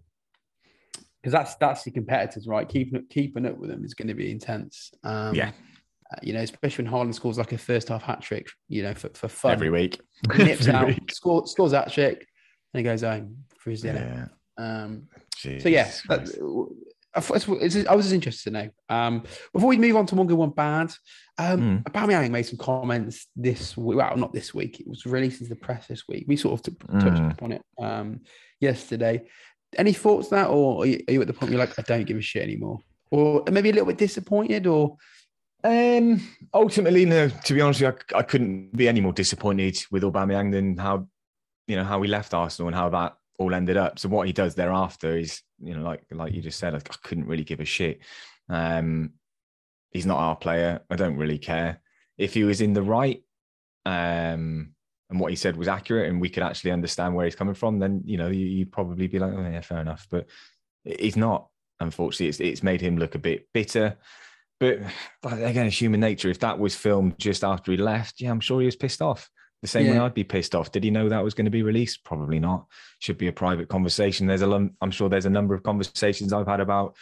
[1.22, 2.68] because that's that's the competitors, right?
[2.68, 4.92] Keeping keeping up with them is going to be intense.
[5.02, 5.52] Um, yeah,
[6.22, 9.08] you know, especially when Haaland scores like a first half hat trick, you know, for,
[9.14, 9.52] for fun.
[9.52, 10.00] Every week.
[10.36, 11.12] He nips Every out, week.
[11.12, 12.26] Score, scores that trick,
[12.72, 14.30] and he goes home for his dinner.
[14.58, 14.82] Yeah.
[14.82, 16.28] Um, so, yeah, that,
[17.14, 18.70] I, I was just interested to know.
[18.88, 20.92] Um, before we move on to one good, one bad,
[21.38, 21.82] um, mm.
[21.84, 23.98] Aubameyang made some comments this week.
[23.98, 24.80] Well, not this week.
[24.80, 26.24] It was released as the press this week.
[26.26, 27.32] We sort of t- touched mm.
[27.32, 28.20] upon it um,
[28.60, 29.22] yesterday.
[29.76, 31.82] Any thoughts that, or are you, are you, at the point where you're like, I
[31.82, 32.78] don't give a shit anymore,
[33.10, 34.96] or maybe a little bit disappointed, or
[35.64, 36.20] um,
[36.52, 37.28] ultimately, no.
[37.28, 41.08] To be honest, you, I, I, couldn't be any more disappointed with Aubameyang than how,
[41.66, 43.98] you know, how we left Arsenal and how that all ended up.
[43.98, 46.96] So what he does thereafter is, you know, like like you just said, I, I
[47.02, 48.00] couldn't really give a shit.
[48.48, 49.12] Um,
[49.90, 50.80] he's not our player.
[50.90, 51.80] I don't really care
[52.18, 53.22] if he was in the right.
[53.86, 54.74] Um,
[55.10, 57.78] and what he said was accurate, and we could actually understand where he's coming from.
[57.78, 60.06] Then you know, you, would probably be like, oh yeah, fair enough.
[60.10, 60.26] But
[60.84, 61.48] he's not.
[61.80, 63.96] Unfortunately, it's it's made him look a bit bitter.
[64.60, 64.78] But
[65.22, 66.30] again, it's human nature.
[66.30, 69.28] If that was filmed just after he left, yeah, I'm sure he was pissed off.
[69.64, 69.92] The same yeah.
[69.92, 70.72] way I'd be pissed off.
[70.72, 72.04] Did he know that was going to be released?
[72.04, 72.66] Probably not.
[72.98, 74.26] Should be a private conversation.
[74.26, 76.96] There's a, I'm sure there's a number of conversations I've had about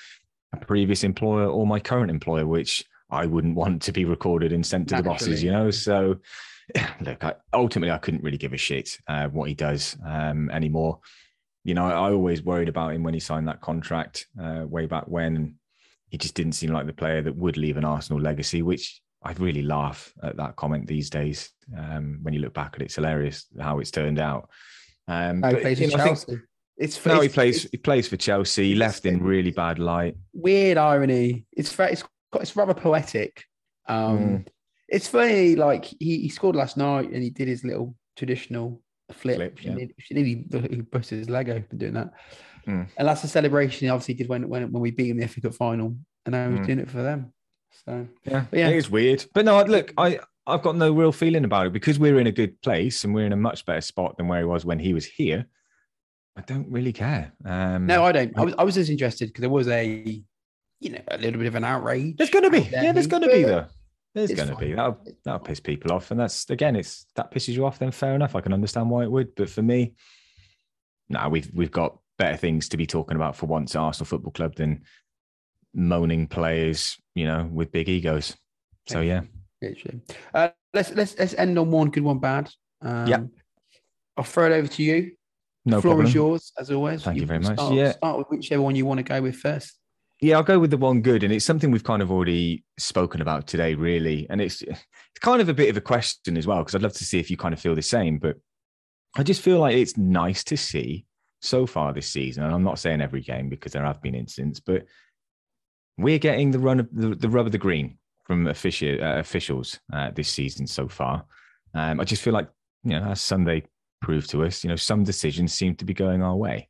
[0.52, 4.64] a previous employer or my current employer, which I wouldn't want to be recorded and
[4.64, 5.02] sent to Naturally.
[5.02, 5.72] the bosses, you know?
[5.72, 6.20] So,
[7.00, 11.00] look, I, ultimately, I couldn't really give a shit uh, what he does um, anymore.
[11.64, 14.86] You know, I, I, always worried about him when he signed that contract uh, way
[14.86, 15.56] back when
[16.10, 19.32] he just didn't seem like the player that would leave an Arsenal legacy, which I
[19.32, 21.50] really laugh at that comment these days.
[21.76, 24.48] Um, when you look back at it, it's hilarious how it's turned out.
[25.08, 26.40] Um, but, plays for Chelsea.
[26.78, 27.68] It's no, he plays.
[27.70, 28.70] He plays for Chelsea.
[28.70, 30.16] He left in really bad light.
[30.32, 31.46] Weird irony.
[31.52, 32.04] It's it's
[32.34, 33.44] it's rather poetic.
[33.88, 34.46] Um, mm.
[34.88, 35.54] It's funny.
[35.54, 38.80] Like he, he scored last night and he did his little traditional
[39.12, 39.36] flip.
[39.36, 39.86] flip yeah.
[39.96, 42.12] He nearly he busted his leg open doing that.
[42.66, 42.88] Mm.
[42.96, 45.28] And that's a celebration he obviously did when, when, when we beat him in the
[45.28, 45.96] FA Cup final.
[46.24, 46.66] And now he's mm.
[46.66, 47.32] doing it for them.
[47.84, 48.44] So, yeah.
[48.52, 48.68] yeah.
[48.68, 49.24] It is weird.
[49.34, 52.32] But no, look, I, I've got no real feeling about it because we're in a
[52.32, 54.94] good place and we're in a much better spot than where he was when he
[54.94, 55.46] was here.
[56.36, 57.32] I don't really care.
[57.44, 58.38] Um, no, I don't.
[58.38, 60.22] I was, I was just interested because there was a,
[60.80, 62.16] you know, a little bit of an outrage.
[62.16, 62.68] There's going to be.
[62.70, 63.66] Yeah, there's going to be though.
[64.14, 64.74] There's going to be.
[64.74, 66.10] That'll, that'll piss people off.
[66.10, 68.34] And that's, again, it's that pisses you off, then fair enough.
[68.34, 69.34] I can understand why it would.
[69.34, 69.94] But for me,
[71.08, 74.32] no, we've, we've got better things to be talking about for once at Arsenal Football
[74.32, 74.82] Club than
[75.74, 78.36] moaning players, you know, with big egos.
[78.88, 79.22] So yeah.
[80.34, 82.50] Uh, let's let's let's end on one good, one bad.
[82.80, 83.20] Um, yeah.
[84.16, 85.12] I'll throw it over to you.
[85.64, 86.06] No Floor problem.
[86.06, 87.02] is yours as always.
[87.02, 87.54] Thank you, you very much.
[87.54, 87.92] Start, yeah.
[87.92, 89.78] Start with whichever one you want to go with first.
[90.20, 93.20] Yeah, I'll go with the one good, and it's something we've kind of already spoken
[93.20, 94.26] about today, really.
[94.30, 94.80] And it's it's
[95.20, 97.30] kind of a bit of a question as well, because I'd love to see if
[97.30, 98.18] you kind of feel the same.
[98.18, 98.36] But
[99.16, 101.06] I just feel like it's nice to see
[101.40, 104.60] so far this season, and I'm not saying every game because there have been incidents,
[104.60, 104.86] but
[105.98, 110.10] we're getting the run of the, the rub of the green from uh, officials uh,
[110.14, 111.24] this season so far.
[111.74, 112.48] Um, I just feel like,
[112.84, 113.64] you know, as Sunday
[114.00, 116.68] proved to us, you know, some decisions seem to be going our way.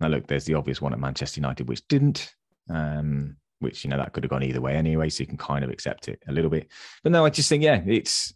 [0.00, 2.34] Now, look, there's the obvious one at Manchester United, which didn't,
[2.68, 5.08] um, which, you know, that could have gone either way anyway.
[5.08, 6.68] So you can kind of accept it a little bit.
[7.02, 8.34] But no, I just think, yeah, it's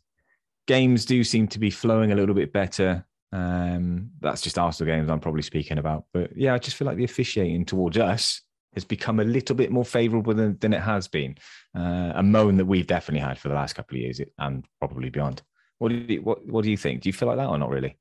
[0.66, 3.04] games do seem to be flowing a little bit better.
[3.32, 6.04] Um, that's just Arsenal games I'm probably speaking about.
[6.12, 8.42] But yeah, I just feel like the officiating towards us
[8.76, 11.36] has become a little bit more favourable than, than it has been.
[11.74, 15.08] Uh, a moan that we've definitely had for the last couple of years and probably
[15.08, 15.42] beyond.
[15.78, 17.02] What do you what What do you think?
[17.02, 17.98] Do you feel like that or not really?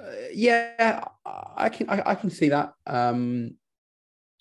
[0.00, 2.72] Uh, yeah, I can I, I, can see that.
[2.86, 3.56] Um,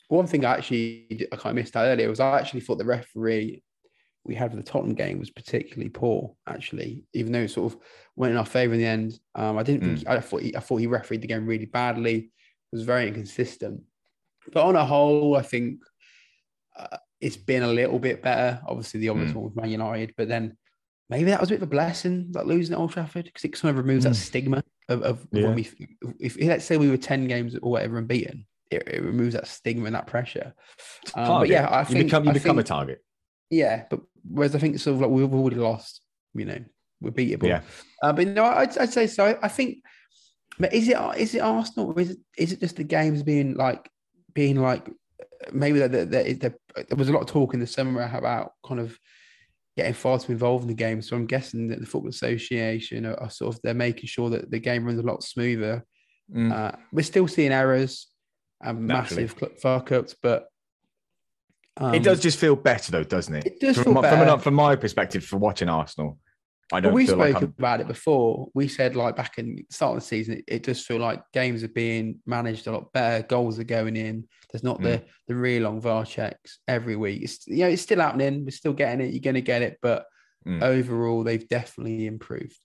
[0.07, 2.85] one thing I actually I kind of missed out earlier was I actually thought the
[2.85, 3.61] referee
[4.25, 6.33] we had for the Tottenham game was particularly poor.
[6.47, 7.79] Actually, even though it sort of
[8.15, 9.81] went in our favour in the end, um, I didn't.
[9.81, 9.95] Mm.
[9.95, 12.15] Think, I thought he, I thought he refereed the game really badly.
[12.15, 13.81] It was very inconsistent.
[14.51, 15.79] But on a whole, I think
[16.77, 18.61] uh, it's been a little bit better.
[18.67, 19.35] Obviously, the obvious mm.
[19.35, 20.57] one was Man United, but then
[21.09, 23.53] maybe that was a bit of a blessing, like losing at Old Trafford, because it
[23.53, 24.09] kind of removes mm.
[24.09, 25.43] that stigma of, of yeah.
[25.43, 25.61] when we,
[26.19, 29.33] if, if, let's say we were 10 games or whatever and beaten, it, it removes
[29.35, 30.53] that stigma and that pressure.
[31.15, 33.03] Um, but yeah, I think you become, you become think, a target.
[33.49, 36.01] Yeah, but whereas I think sort of like we've already lost,
[36.33, 36.59] you know,
[37.01, 37.47] we're beatable.
[37.47, 37.61] Yeah.
[38.01, 39.37] Uh, but no, I'd, I'd say so.
[39.41, 39.79] I think,
[40.57, 43.55] but is it is it Arsenal or is it is it just the games being
[43.55, 43.89] like
[44.33, 44.89] being like
[45.51, 48.79] maybe that there, there, there was a lot of talk in the summer about kind
[48.79, 48.97] of
[49.75, 51.01] getting far too involved in the game.
[51.01, 54.51] So I'm guessing that the Football Association are, are sort of they're making sure that
[54.51, 55.83] the game runs a lot smoother.
[56.33, 56.53] Mm.
[56.53, 58.07] Uh, we're still seeing errors
[58.61, 60.47] and massive fuck ups, but
[61.77, 63.45] um, it does just feel better though, doesn't it?
[63.45, 64.25] It does from, feel better.
[64.25, 66.19] From, from my perspective, for watching Arsenal,
[66.71, 66.93] I don't.
[66.93, 68.47] Well, we spoke like about it before.
[68.53, 71.21] We said like back in the start of the season, it, it, does feel like
[71.33, 73.25] games are being managed a lot better.
[73.27, 74.27] Goals are going in.
[74.51, 74.83] There's not mm.
[74.83, 77.23] the the real long VAR checks every week.
[77.23, 78.45] It's you know it's still happening.
[78.45, 79.13] We're still getting it.
[79.13, 80.05] You're going to get it, but
[80.47, 80.61] mm.
[80.61, 82.57] overall, they've definitely improved.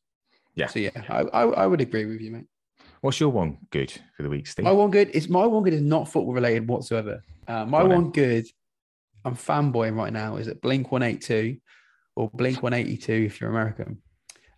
[0.55, 0.69] Yeah.
[0.69, 2.47] So yeah, I, I, I would agree with you, mate.
[3.01, 4.65] What's your one good for the week, Steve?
[4.65, 7.23] My one good is my one good is not football related whatsoever.
[7.47, 8.47] Uh, my one good,
[9.25, 10.37] I'm fanboying right now.
[10.37, 11.59] Is it Blink One Eight Two?
[12.19, 14.03] Or Blink 182 if you're American,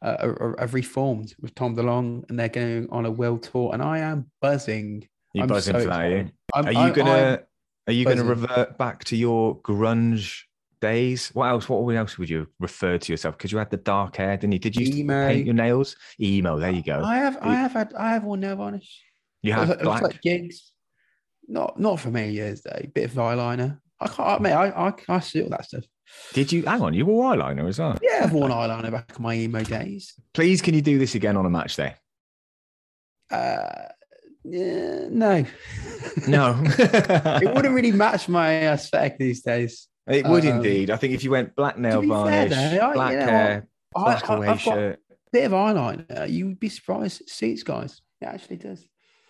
[0.01, 3.71] uh, have reformed with Tom DeLonge and they're going on a world tour.
[3.75, 5.07] And I am buzzing.
[5.35, 6.33] You buzzing so for that?
[6.55, 7.43] Are you, are you gonna
[7.87, 10.41] are you gonna revert back to your grunge
[10.81, 11.29] days?
[11.35, 11.69] What else?
[11.69, 13.37] What else would you refer to yourself?
[13.37, 14.59] Because you had the dark hair, didn't you?
[14.59, 15.29] Did you Emo.
[15.29, 15.97] paint your nails?
[16.19, 16.59] Emo.
[16.59, 17.03] There you go.
[17.05, 17.37] I have.
[17.43, 17.93] I have had.
[17.95, 19.03] I have worn nail varnish.
[19.43, 20.73] You have it black like gigs.
[21.47, 22.81] Not not for many years though.
[22.95, 23.79] Bit of eyeliner.
[24.01, 24.29] I can't.
[24.29, 25.85] I mean, I I, I see all that stuff.
[26.33, 26.95] Did you hang on?
[26.95, 27.99] You wore eyeliner as well.
[28.03, 30.15] Yeah, I've worn eyeliner back in my emo days.
[30.33, 31.95] Please, can you do this again on a match day?
[33.31, 33.89] Uh,
[34.45, 35.45] yeah, no,
[36.27, 36.63] no.
[36.79, 39.89] it wouldn't really match my aesthetic these days.
[40.07, 40.91] It would um, indeed.
[40.91, 44.31] I think if you went black nail varnish, though, black you know, hair, I, black
[44.31, 44.99] I, away shirt,
[45.33, 47.21] bit of eyeliner, you would be surprised.
[47.21, 48.01] It suits guys.
[48.21, 48.85] It actually does.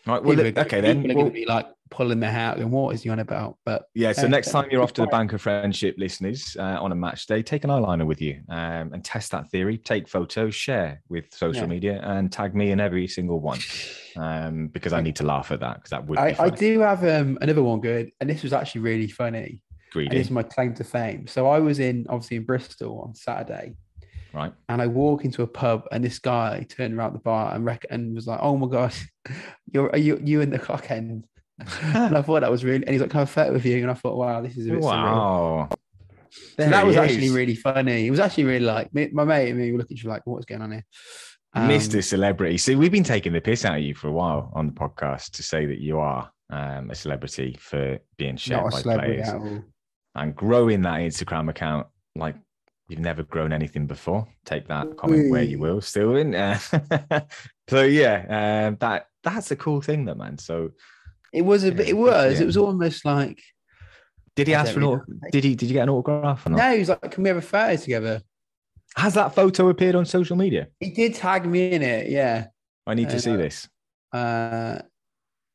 [0.07, 0.23] Right.
[0.23, 1.03] Well, people, okay then.
[1.03, 3.19] People are going to be like pulling their hair out and what is he on
[3.19, 3.59] about?
[3.65, 4.13] But yeah.
[4.13, 6.95] So uh, next time you're off to the Bank of Friendship, listeners, uh, on a
[6.95, 9.77] match day, take an eyeliner with you um, and test that theory.
[9.77, 11.67] Take photos, share with social yeah.
[11.67, 13.59] media, and tag me in every single one
[14.17, 16.19] um, because I need to laugh at that because that would.
[16.19, 19.61] I, I, do have um, another one good, and this was actually really funny.
[19.93, 20.11] Greedy.
[20.11, 21.27] And this is my claim to fame.
[21.27, 23.75] So I was in obviously in Bristol on Saturday
[24.33, 24.53] Right.
[24.69, 27.87] And I walk into a pub and this guy turned around the bar and, rec-
[27.91, 29.09] and was like, "Oh my gosh,
[29.73, 31.27] you're are you you in the cock end?"
[31.83, 32.85] and I thought that was really.
[32.85, 34.71] And he's like, "Can I flirt with you?" And I thought, "Wow, this is a
[34.71, 35.77] bit wow." Surreal.
[36.57, 38.07] Then that was actually really funny.
[38.07, 40.23] It was actually really like me, my mate and me were looking at you like,
[40.27, 40.85] "What's going on here?"
[41.55, 42.03] Um, Mr.
[42.03, 42.57] Celebrity.
[42.59, 45.31] See, we've been taking the piss out of you for a while on the podcast
[45.33, 49.29] to say that you are um, a celebrity for being shared by players
[50.15, 52.37] and growing that Instagram account like
[52.91, 54.27] you've never grown anything before.
[54.45, 56.35] Take that comment where you will, still in.
[56.35, 56.59] Uh,
[57.69, 60.37] so yeah, um, that that's a cool thing, though, man.
[60.39, 60.73] So
[61.33, 61.89] it was a bit.
[61.89, 62.35] It was.
[62.35, 62.43] Yeah.
[62.43, 63.41] It was almost like.
[64.37, 65.31] Did he ask for an autograph?
[65.33, 65.55] Did he?
[65.55, 66.47] Did you get an autograph?
[66.47, 66.59] Or not?
[66.59, 68.23] No, he was like, "Can we have a photo together?"
[68.97, 70.67] Has that photo appeared on social media?
[70.81, 72.11] He did tag me in it.
[72.11, 72.49] Yeah.
[72.87, 73.69] I need to uh, see this.
[74.13, 74.81] Uh,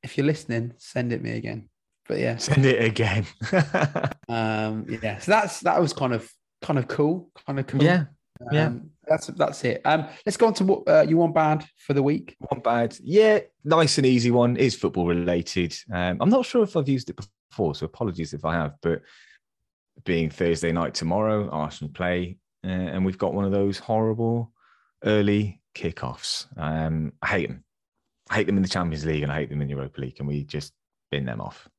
[0.03, 1.69] if you're listening, send it me again.
[2.07, 3.25] But yeah, send it again.
[4.29, 5.17] um, yeah.
[5.17, 6.31] So that's that was kind of
[6.65, 7.83] kind of cool, kind of cool.
[7.83, 8.05] Yeah,
[8.41, 8.71] um, yeah.
[9.07, 9.81] That's that's it.
[9.85, 12.35] Um, let's go on to what uh, you want bad for the week.
[12.49, 15.75] One bad, yeah, nice and easy one is football related.
[15.93, 18.73] Um, I'm not sure if I've used it before, so apologies if I have.
[18.81, 19.01] But
[20.03, 24.51] being Thursday night tomorrow, Arsenal play, uh, and we've got one of those horrible
[25.03, 26.47] early kickoffs.
[26.57, 27.63] Um, I hate them.
[28.31, 30.27] I hate them in the Champions League and I hate them in Europa League, and
[30.27, 30.73] we just
[31.11, 31.69] bin them off.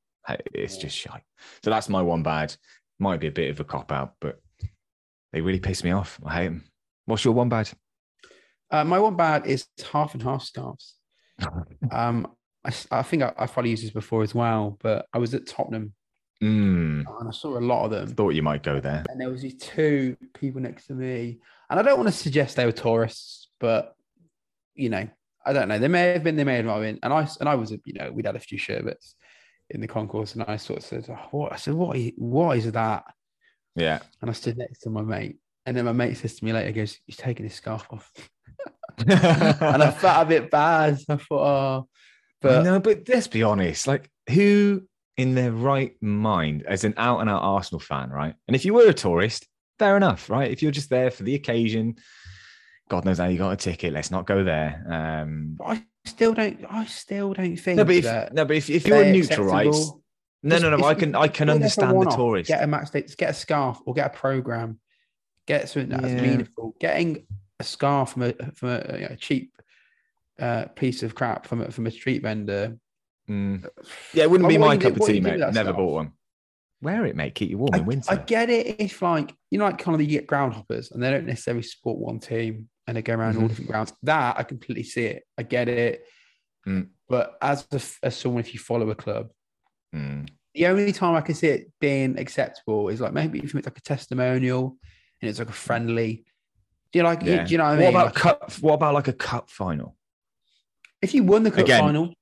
[0.54, 1.22] It's just shy.
[1.64, 2.54] So that's my one bad.
[3.00, 4.40] Might be a bit of a cop out, but
[5.36, 6.18] they really piss me off.
[6.24, 6.64] I hate them.
[7.04, 7.68] What's your one bad?
[8.70, 10.94] Uh, my one bad is half and half staffs.
[11.92, 12.26] um,
[12.64, 15.46] I, I think I, I've probably used this before as well, but I was at
[15.46, 15.92] Tottenham
[16.42, 17.04] mm.
[17.20, 18.08] and I saw a lot of them.
[18.14, 19.04] Thought you might go there.
[19.10, 22.56] And there was these two people next to me, and I don't want to suggest
[22.56, 23.94] they were tourists, but
[24.74, 25.06] you know,
[25.44, 25.78] I don't know.
[25.78, 26.36] They may have been.
[26.36, 26.98] They may have not been.
[27.02, 29.16] And I and I was, you know, we'd had a few sherbets
[29.68, 31.98] in the concourse, and I sort of said, oh, "What?" I said, "What?
[32.16, 33.04] What is that?"
[33.76, 34.00] Yeah.
[34.20, 36.68] And I stood next to my mate And then my mate says to me later,
[36.68, 38.10] he goes, He's taking his scarf off.
[38.98, 40.98] and I felt a bit bad.
[41.08, 41.88] I thought, oh,
[42.40, 44.82] but no, but let's be honest, like who
[45.16, 48.34] in their right mind as an out and out Arsenal fan, right?
[48.46, 49.46] And if you were a tourist,
[49.78, 50.50] fair enough, right?
[50.50, 51.96] If you're just there for the occasion,
[52.88, 53.92] God knows how you got a ticket.
[53.92, 54.84] Let's not go there.
[54.88, 56.64] Um, I still don't.
[56.70, 57.78] I still don't think.
[57.78, 59.74] No, but if no, but if, if you're neutral, right?
[60.46, 60.84] No, no, no.
[60.84, 62.48] I can I can understand the tourist.
[62.48, 64.78] Get a match day, get a scarf or get a program.
[65.46, 66.20] Get something that's yeah.
[66.20, 66.76] meaningful.
[66.80, 67.26] Getting
[67.58, 69.52] a scarf from a from a, you know, cheap
[70.38, 72.78] uh, piece of crap from a, from a street vendor.
[73.28, 73.66] Mm.
[74.14, 75.38] Yeah, it wouldn't be my cup of tea, mate.
[75.38, 75.76] Never scarf?
[75.76, 76.12] bought one.
[76.80, 77.34] Wear it, mate.
[77.34, 78.12] Keep you warm I, in winter.
[78.12, 78.76] I get it.
[78.78, 81.98] It's like you know, like kind of the ground hoppers, and they don't necessarily support
[81.98, 83.42] one team, and they go around mm-hmm.
[83.42, 83.92] all different grounds.
[84.04, 85.24] That I completely see it.
[85.36, 86.04] I get it.
[86.66, 86.88] Mm.
[87.08, 89.30] But as a, as someone, if you follow a club,
[89.94, 90.28] mm.
[90.56, 93.78] The only time I can see it being acceptable is like maybe if it's like
[93.78, 94.76] a testimonial
[95.20, 96.24] and it's like a friendly.
[96.92, 97.22] Do you like?
[97.22, 97.44] Yeah.
[97.44, 97.88] Do you know what I mean?
[97.88, 98.52] About like, cup?
[98.60, 99.96] What about like a cup final?
[101.02, 102.14] If you won the cup Again, final,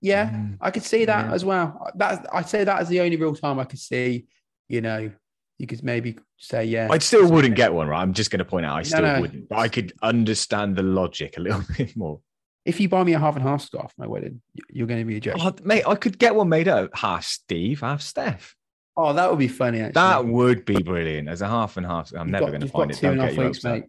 [0.00, 1.32] yeah, mm, I could see that yeah.
[1.32, 1.90] as well.
[1.96, 4.26] That I'd say that is the only real time I could see.
[4.68, 5.10] You know,
[5.58, 6.88] you could maybe say yeah.
[6.90, 8.00] I still wouldn't get one, right?
[8.00, 9.20] I'm just going to point out I still no, no.
[9.20, 12.20] wouldn't, but I could understand the logic a little bit more.
[12.64, 14.40] If you buy me a half and half scarf my wedding,
[14.70, 15.36] you're going to be a joke.
[15.38, 18.56] Oh, mate, I could get one made out half Steve, half Steph.
[18.96, 19.80] Oh, that would be funny.
[19.80, 19.92] Actually.
[19.92, 22.12] That would be brilliant as a half and half.
[22.12, 23.00] I'm you've never going to find it.
[23.00, 23.84] Don't get weeks, mate.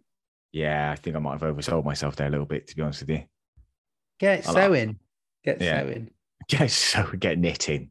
[0.52, 3.00] Yeah, I think I might have oversold myself there a little bit, to be honest
[3.00, 3.24] with you.
[4.18, 4.98] Get sewing.
[5.44, 5.82] Get yeah.
[5.82, 6.10] sewing.
[6.48, 7.90] Get so get knitting.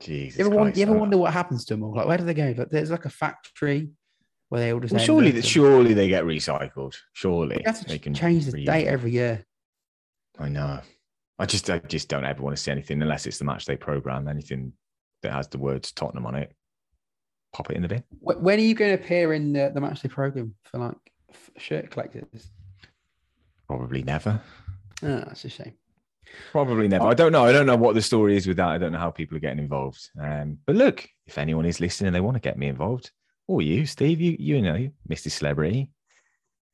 [0.00, 0.38] Jesus.
[0.38, 1.94] You ever, Christ, you ever wonder what happens to them all?
[1.94, 2.54] Like, where do they go?
[2.56, 3.90] Like, there's like a factory
[4.54, 4.94] where they all just.
[4.94, 6.94] Well, surely, surely they get recycled.
[7.12, 9.44] Surely they can change the date every year.
[10.38, 10.80] I know.
[11.40, 13.76] I just, I just don't ever want to see anything unless it's the match day
[13.76, 14.28] program.
[14.28, 14.72] Anything
[15.22, 16.54] that has the words Tottenham on it,
[17.52, 18.04] pop it in the bin.
[18.20, 21.12] When are you going to appear in the, the match day program for like
[21.58, 22.52] shirt collectors?
[23.66, 24.40] Probably never.
[25.02, 25.74] Oh, that's a shame.
[26.52, 27.06] Probably never.
[27.06, 27.44] I don't know.
[27.44, 28.68] I don't know what the story is with that.
[28.68, 30.10] I don't know how people are getting involved.
[30.20, 33.10] Um, but look, if anyone is listening and they want to get me involved,
[33.46, 35.30] or you, Steve, you you know, Mr.
[35.30, 35.90] Celebrity.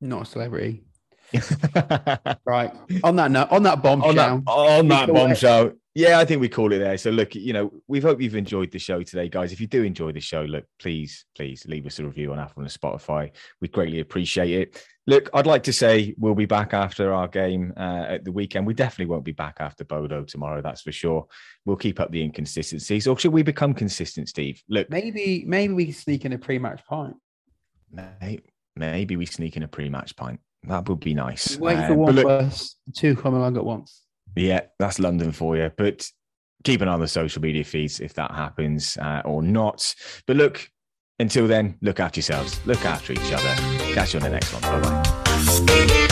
[0.00, 0.84] Not a celebrity.
[2.44, 2.72] right.
[3.04, 4.10] On that note, on that bombshell.
[4.10, 5.72] On that, on that bombshell.
[5.94, 6.96] Yeah, I think we call it there.
[6.98, 9.52] So look, you know, we hope you've enjoyed the show today, guys.
[9.52, 12.62] If you do enjoy the show, look, please, please leave us a review on Apple
[12.62, 13.32] and Spotify.
[13.60, 14.86] We'd greatly appreciate it.
[15.08, 18.68] Look, I'd like to say we'll be back after our game uh, at the weekend.
[18.68, 21.26] We definitely won't be back after Bodo tomorrow, that's for sure.
[21.64, 23.08] We'll keep up the inconsistencies.
[23.08, 24.62] Or should we become consistent, Steve?
[24.68, 27.16] Look, maybe maybe we sneak in a pre-match pint.
[27.90, 28.44] Maybe
[28.76, 30.38] maybe we sneak in a pre-match pint.
[30.64, 31.56] That would be nice.
[31.56, 32.52] Wait for um, one look,
[32.94, 34.02] two come along at once.
[34.36, 35.70] Yeah, that's London for you.
[35.76, 36.08] But
[36.64, 39.94] keep an eye on the social media feeds if that happens uh, or not.
[40.26, 40.70] But look,
[41.18, 43.54] until then, look after yourselves, look after each other.
[43.94, 44.62] Catch you on the next one.
[44.62, 46.06] Bye bye.